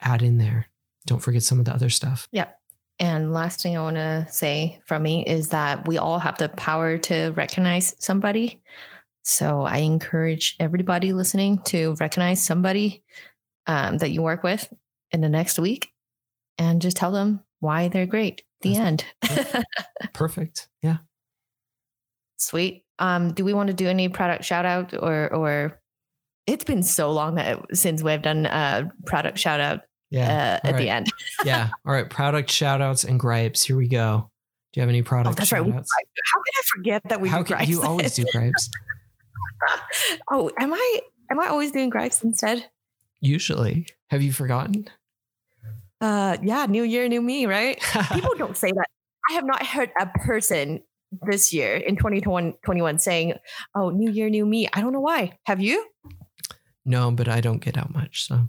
[0.00, 0.66] add in there
[1.06, 2.58] don't forget some of the other stuff Yep.
[2.98, 6.48] And last thing I want to say from me is that we all have the
[6.50, 8.62] power to recognize somebody.
[9.22, 13.04] So I encourage everybody listening to recognize somebody
[13.66, 14.72] um, that you work with
[15.12, 15.90] in the next week
[16.58, 18.42] and just tell them why they're great.
[18.62, 19.04] The end.
[20.12, 20.98] perfect yeah
[22.42, 22.84] Sweet.
[22.98, 25.80] Um, do we want to do any product shout out or or
[26.46, 30.72] it's been so long that since we've done a product shout out yeah uh, at
[30.72, 30.76] right.
[30.76, 31.06] the end.
[31.44, 31.70] yeah.
[31.86, 32.08] All right.
[32.08, 33.62] Product shout outs and gripes.
[33.62, 34.30] Here we go.
[34.72, 35.64] Do you have any product Oh, that's right.
[35.64, 35.90] We, shout outs?
[36.32, 37.70] how can I forget that we How do can gripes?
[37.70, 38.70] you always do gripes?
[40.30, 41.00] oh, am I
[41.30, 42.68] am I always doing gripes instead?
[43.20, 43.86] Usually.
[44.10, 44.88] Have you forgotten?
[46.00, 47.80] Uh yeah, new year, new me, right?
[48.12, 48.86] People don't say that.
[49.30, 50.82] I have not heard a person
[51.26, 53.34] this year in 2021 saying,
[53.74, 55.38] "Oh, new year, new me." I don't know why.
[55.44, 55.86] Have you?
[56.84, 58.26] no, but I don't get out much.
[58.26, 58.48] So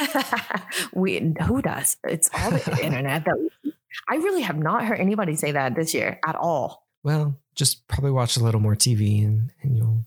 [0.94, 1.96] we who does?
[2.04, 3.72] It's all the internet that we,
[4.08, 6.83] I really have not heard anybody say that this year at all.
[7.04, 10.04] Well, just probably watch a little more TV and, and you'll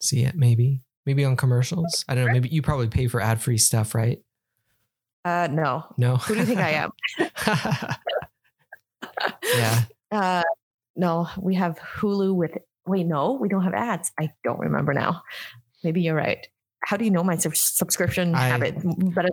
[0.00, 0.82] see it maybe.
[1.04, 2.04] Maybe on commercials.
[2.08, 2.32] I don't know.
[2.32, 4.20] Maybe you probably pay for ad free stuff, right?
[5.24, 5.84] Uh no.
[5.96, 6.16] No.
[6.16, 6.90] Who do you think I am?
[9.54, 9.84] yeah.
[10.10, 10.42] Uh
[10.96, 12.52] no, we have Hulu with
[12.86, 14.10] wait, no, we don't have ads.
[14.18, 15.22] I don't remember now.
[15.84, 16.44] Maybe you're right.
[16.84, 18.76] How do you know my sub- subscription I- habit?
[19.14, 19.30] But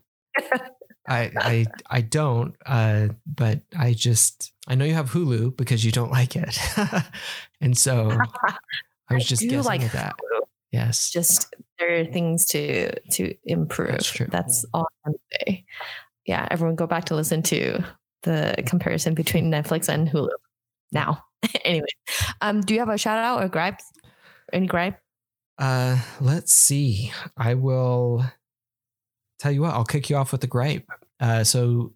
[1.08, 2.56] I I I don't.
[2.66, 6.58] Uh, but I just I know you have Hulu because you don't like it,
[7.62, 8.12] and so
[9.10, 10.16] I was just do guessing like at that.
[10.16, 10.42] Hulu.
[10.72, 11.12] Yes.
[11.12, 13.92] just there are things to to improve.
[13.92, 14.28] That's true.
[14.30, 15.66] That's all I'm say.
[16.26, 17.84] Yeah, everyone go back to listen to
[18.24, 20.30] the comparison between Netflix and Hulu
[20.92, 21.24] now.
[21.66, 21.86] anyway,
[22.42, 23.80] um, do you have a shout out or gripe?
[24.52, 24.98] Any gripe?
[25.58, 27.12] Uh, let's see.
[27.38, 28.26] I will
[29.44, 29.74] tell you what.
[29.74, 30.90] I'll kick you off with the gripe.
[31.20, 31.94] Uh, so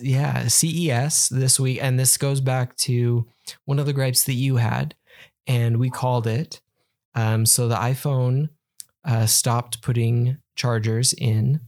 [0.00, 3.26] yeah, CES this week, and this goes back to
[3.66, 4.94] one of the gripes that you had,
[5.46, 6.60] and we called it.
[7.14, 8.48] Um, so the iPhone
[9.04, 11.60] uh, stopped putting chargers in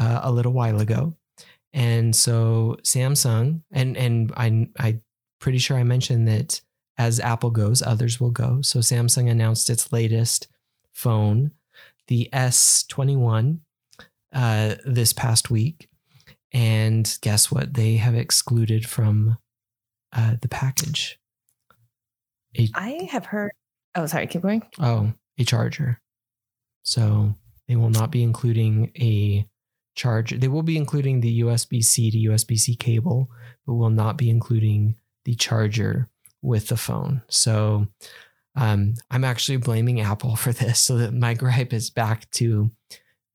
[0.00, 1.14] uh, a little while ago,
[1.74, 5.00] and so Samsung and and I I
[5.40, 6.62] pretty sure I mentioned that
[6.96, 8.62] as Apple goes, others will go.
[8.62, 10.48] So Samsung announced its latest
[10.94, 11.50] phone,
[12.06, 13.58] the S21,
[14.32, 15.88] uh, this past week.
[16.52, 17.74] And guess what?
[17.74, 19.36] They have excluded from
[20.12, 21.18] uh, the package.
[22.58, 23.52] A, I have heard.
[23.94, 24.26] Oh, sorry.
[24.26, 24.62] Keep going.
[24.80, 26.00] oh, a charger.
[26.82, 27.34] So
[27.68, 29.46] they will not be including a
[29.94, 30.38] charger.
[30.38, 33.28] They will be including the USB C to USB C cable,
[33.66, 36.08] but will not be including the charger
[36.42, 37.22] with the phone.
[37.28, 37.88] So
[38.54, 42.70] um, I'm actually blaming Apple for this so that my gripe is back to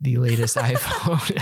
[0.02, 1.42] the latest iPhone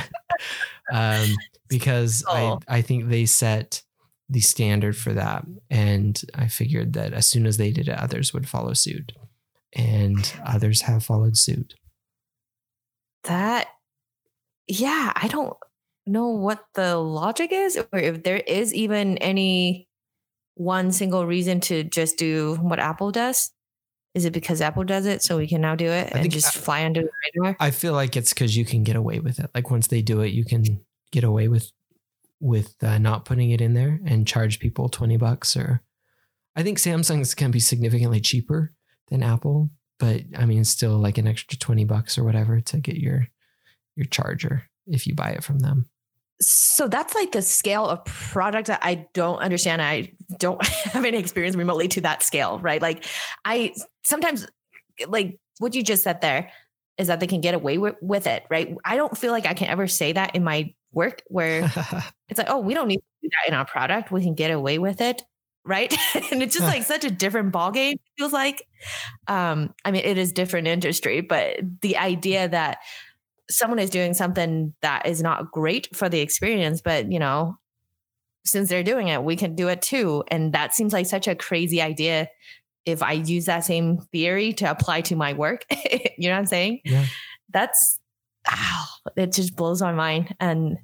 [0.94, 1.36] um,
[1.68, 2.60] because Oh.
[2.68, 3.82] I, I think they set
[4.30, 5.46] the standard for that.
[5.70, 9.12] And I figured that as soon as they did it, others would follow suit.
[9.74, 11.76] And others have followed suit.
[13.24, 13.68] That,
[14.68, 15.56] yeah, I don't
[16.06, 19.88] know what the logic is, or if there is even any
[20.56, 23.52] one single reason to just do what Apple does.
[24.16, 26.56] Is it because Apple does it, so we can now do it I and just
[26.56, 27.56] fly under the radar?
[27.60, 29.52] I feel like it's because you can get away with it.
[29.54, 31.72] Like once they do it, you can get away with
[32.40, 35.82] with uh, not putting it in there and charge people 20 bucks or
[36.56, 38.74] I think Samsung's can be significantly cheaper
[39.10, 42.80] than Apple, but I mean it's still like an extra 20 bucks or whatever to
[42.80, 43.28] get your
[43.96, 45.90] your charger if you buy it from them.
[46.42, 49.82] So that's like the scale of product that I don't understand.
[49.82, 52.82] I don't have any experience remotely to that scale, right?
[52.82, 53.06] Like
[53.46, 53.74] I
[54.04, 54.48] sometimes
[55.08, 56.52] like what you just said there
[56.98, 58.76] is that they can get away with, with it, right?
[58.84, 61.64] I don't feel like I can ever say that in my work where
[62.30, 64.12] it's like, oh, we don't need to do that in our product.
[64.12, 65.22] We can get away with it.
[65.66, 65.94] Right.
[66.32, 68.66] and it's just like such a different ballgame, it feels like.
[69.28, 72.80] Um, I mean, it is different industry, but the idea that
[73.50, 77.58] someone is doing something that is not great for the experience, but you know,
[78.46, 80.24] since they're doing it, we can do it too.
[80.30, 82.30] And that seems like such a crazy idea
[82.86, 85.66] if I use that same theory to apply to my work.
[86.18, 86.82] you know what I'm saying?
[86.86, 87.06] Yeah.
[87.52, 88.00] That's
[88.50, 88.86] wow,
[89.16, 90.36] it just blows my mind.
[90.40, 90.78] And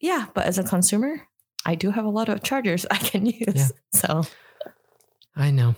[0.00, 1.26] yeah, but as a consumer,
[1.64, 3.44] I do have a lot of chargers I can use.
[3.54, 3.68] Yeah.
[3.92, 4.22] So
[5.36, 5.74] I know.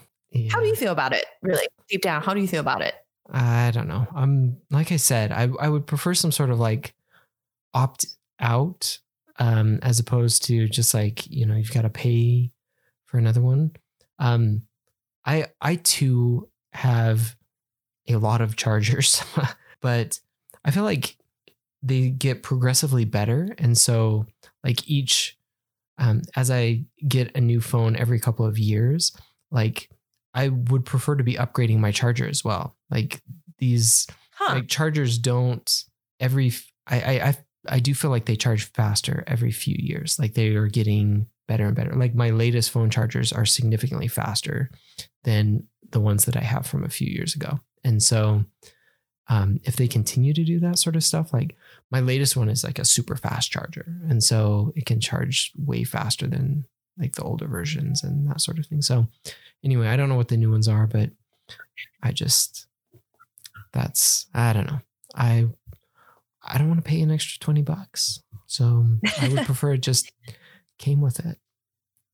[0.51, 1.25] how do you feel about it?
[1.43, 2.95] Really deep down, how do you feel about it?
[3.31, 4.07] I don't know.
[4.15, 6.95] I'm like I said, I I would prefer some sort of like
[7.75, 8.07] opt
[8.41, 8.99] out
[9.39, 12.51] um as opposed to just like, you know, you've got to pay
[13.07, 13.73] for another one.
[14.19, 14.63] Um
[15.27, 17.37] I I too have
[18.09, 19.23] a lot of chargers,
[19.81, 20.21] but
[20.65, 21.17] I feel like
[21.83, 24.27] they get progressively better and so
[24.65, 25.39] like each
[25.99, 29.17] um as I get a new phone every couple of years,
[29.51, 29.91] like
[30.35, 32.77] I would prefer to be upgrading my charger as well.
[32.91, 33.23] Like
[33.59, 34.55] these Huh.
[34.57, 35.85] like chargers don't
[36.19, 36.53] every
[36.87, 37.37] I I
[37.69, 40.19] I do feel like they charge faster every few years.
[40.19, 41.95] Like they are getting better and better.
[41.95, 44.71] Like my latest phone chargers are significantly faster
[45.23, 47.61] than the ones that I have from a few years ago.
[47.85, 48.45] And so
[49.29, 51.57] um, if they continue to do that sort of stuff, like
[51.91, 53.87] my latest one is like a super fast charger.
[54.09, 56.67] And so it can charge way faster than
[56.99, 58.83] like the older versions and that sort of thing.
[58.83, 59.09] So
[59.65, 61.11] anyway, I don't know what the new ones are, but
[62.03, 62.67] I just
[63.73, 64.81] that's I don't know.
[65.15, 65.49] I
[66.43, 68.23] I don't want to pay an extra 20 bucks.
[68.47, 68.87] So
[69.21, 70.13] I would prefer it just
[70.79, 71.39] came with it.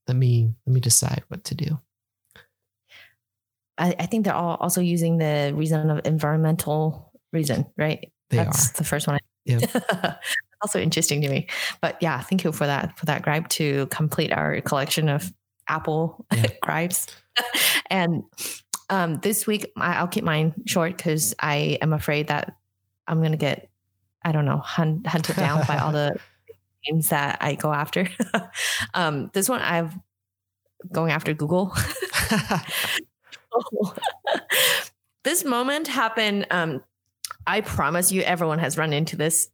[0.09, 1.81] Let me let me decide what to do.
[3.79, 8.13] I, I think they're all also using the reason of environmental reason, right?
[8.29, 8.77] They That's are.
[8.79, 9.19] the first one.
[9.45, 9.71] Yep.
[10.63, 11.47] Also interesting to me.
[11.81, 15.33] But yeah, thank you for that for that gripe to complete our collection of
[15.69, 16.47] Apple Yeah.
[16.63, 17.07] gripes.
[17.91, 18.23] and
[18.91, 22.57] um, this week I'll keep mine short because I am afraid that
[23.07, 23.69] I'm gonna get
[24.25, 26.15] I don't know hunt, hunted down by all the
[26.89, 28.09] names that I go after.
[28.95, 30.03] um, this one I'm
[30.93, 31.75] going after Google.
[35.25, 36.47] this moment happened.
[36.51, 36.83] Um,
[37.47, 39.49] I promise you, everyone has run into this.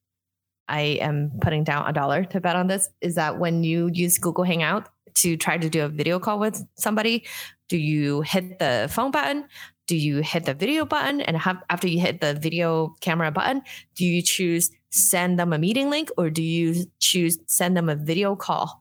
[0.68, 2.88] I am putting down a dollar to bet on this.
[3.00, 6.62] Is that when you use Google Hangout to try to do a video call with
[6.74, 7.24] somebody,
[7.68, 9.46] do you hit the phone button?
[9.86, 13.62] do you hit the video button and have after you hit the video camera button
[13.94, 17.94] do you choose send them a meeting link or do you choose send them a
[17.94, 18.80] video call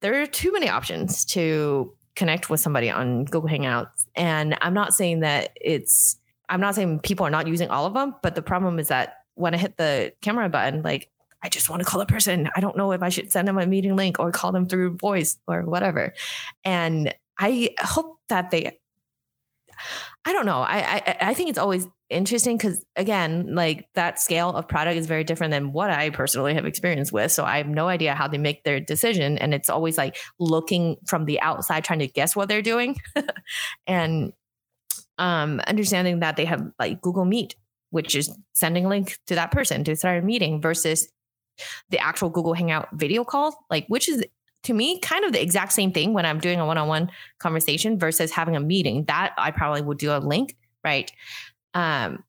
[0.00, 4.94] there are too many options to connect with somebody on google hangouts and i'm not
[4.94, 6.16] saying that it's
[6.48, 9.17] i'm not saying people are not using all of them but the problem is that
[9.38, 11.10] when i hit the camera button like
[11.40, 12.50] I just want to call a person.
[12.56, 14.96] I don't know if I should send them a meeting link or call them through
[14.96, 16.14] voice or whatever.
[16.64, 18.78] And I hope that they
[20.24, 20.58] I don't know.
[20.58, 25.06] I I, I think it's always interesting because again, like that scale of product is
[25.06, 27.30] very different than what I personally have experience with.
[27.30, 30.96] So I have no idea how they make their decision, and it's always like looking
[31.06, 32.96] from the outside, trying to guess what they're doing,
[33.86, 34.32] and
[35.18, 37.54] um, understanding that they have like Google Meet,
[37.90, 41.08] which is sending a link to that person to start a meeting, versus
[41.90, 44.24] the actual Google Hangout video call, like which is
[44.64, 48.30] to me kind of the exact same thing when I'm doing a one-on-one conversation versus
[48.30, 49.04] having a meeting.
[49.06, 51.10] That I probably would do a link, right?
[51.74, 52.24] Um,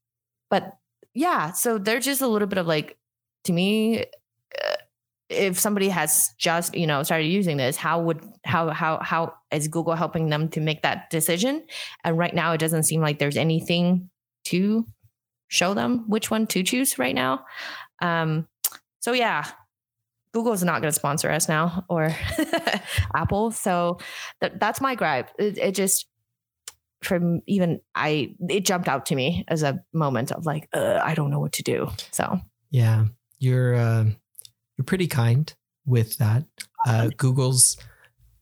[0.49, 0.73] but
[1.13, 2.97] yeah, so there's just a little bit of like
[3.45, 4.01] to me.
[4.01, 4.75] Uh,
[5.29, 9.67] if somebody has just you know started using this how would how how how is
[9.67, 11.63] google helping them to make that decision
[12.03, 14.09] and right now it doesn't seem like there's anything
[14.43, 14.87] to
[15.49, 17.43] show them which one to choose right now
[18.01, 18.47] um
[18.99, 19.45] so yeah,
[20.33, 22.15] Google's not going to sponsor us now or
[23.15, 23.51] Apple.
[23.51, 23.97] So
[24.41, 25.29] th- that's my gripe.
[25.39, 26.05] It, it, just
[27.01, 31.15] from even I it jumped out to me as a moment of like uh, I
[31.15, 31.89] don't know what to do.
[32.11, 32.39] So
[32.69, 33.05] yeah,
[33.39, 34.05] you're uh,
[34.77, 35.51] you're pretty kind
[35.85, 36.43] with that.
[36.85, 37.77] Uh, Google's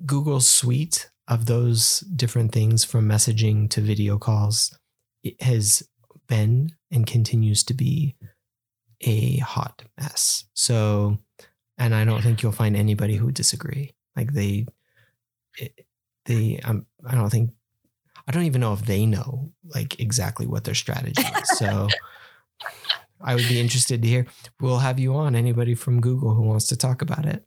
[0.05, 4.77] Google's suite of those different things from messaging to video calls
[5.39, 5.83] has
[6.27, 8.15] been and continues to be
[9.01, 10.45] a hot mess.
[10.53, 11.19] So,
[11.77, 13.93] and I don't think you'll find anybody who would disagree.
[14.15, 14.65] Like they,
[16.25, 17.51] they, um, I don't think,
[18.27, 21.49] I don't even know if they know like exactly what their strategy is.
[21.57, 21.87] So,
[23.21, 24.27] I would be interested to hear.
[24.59, 25.35] We'll have you on.
[25.35, 27.43] Anybody from Google who wants to talk about it.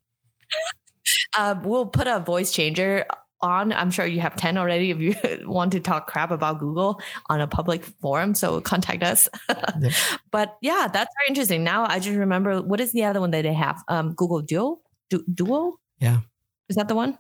[1.37, 3.07] Uh, we'll put a voice changer
[3.43, 3.73] on.
[3.73, 5.15] I'm sure you have 10 already if you
[5.47, 8.35] want to talk crap about Google on a public forum.
[8.35, 9.29] So contact us.
[9.49, 9.91] yeah.
[10.31, 11.65] But yeah, that's very interesting.
[11.65, 13.83] Now I just remember what is the other one that they have?
[13.89, 14.81] Um, Google Duo?
[15.09, 15.79] Du- Duo?
[15.99, 16.21] Yeah.
[16.69, 17.19] Is that the one?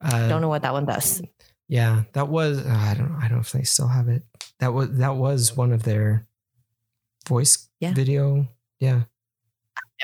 [0.00, 1.22] Uh, don't know what that one does.
[1.68, 4.24] Yeah, that was uh, I don't I don't know if they still have it.
[4.58, 6.26] That was that was one of their
[7.28, 7.88] voice video.
[7.88, 7.94] yeah.
[7.94, 8.48] video.
[8.80, 9.02] Yeah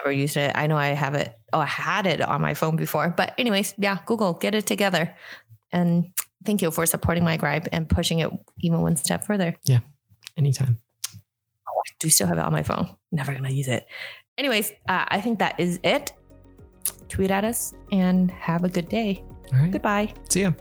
[0.05, 0.53] never used it.
[0.55, 1.39] I know I have it.
[1.53, 3.09] Oh, I had it on my phone before.
[3.09, 5.15] But anyways, yeah, Google, get it together.
[5.73, 6.13] And
[6.45, 9.55] thank you for supporting my gripe and pushing it even one step further.
[9.65, 9.81] Yeah,
[10.37, 10.81] anytime.
[11.13, 12.95] Oh, I do still have it on my phone.
[13.13, 13.87] Never going to use it.
[14.39, 16.13] Anyways, uh, I think that is it.
[17.09, 19.25] Tweet at us and have a good day.
[19.53, 19.71] All right.
[19.71, 20.15] Goodbye.
[20.29, 20.53] See ya.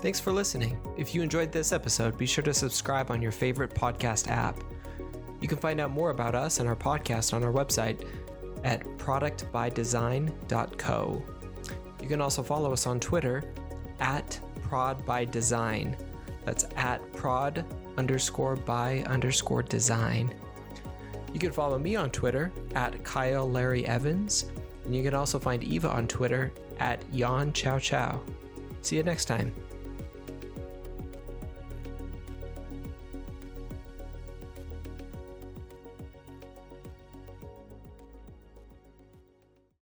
[0.00, 0.78] Thanks for listening.
[0.96, 4.60] If you enjoyed this episode, be sure to subscribe on your favorite podcast app.
[5.40, 8.06] You can find out more about us and our podcast on our website
[8.64, 11.22] at productbydesign.co.
[12.00, 13.44] You can also follow us on Twitter
[14.00, 15.98] at prodbydesign.
[16.44, 17.64] That's at prod
[17.96, 20.34] underscore by underscore design.
[21.32, 24.46] You can follow me on Twitter at Kyle Larry Evans,
[24.84, 28.20] and you can also find Eva on Twitter at Yan Chow Chow.
[28.82, 29.52] See you next time.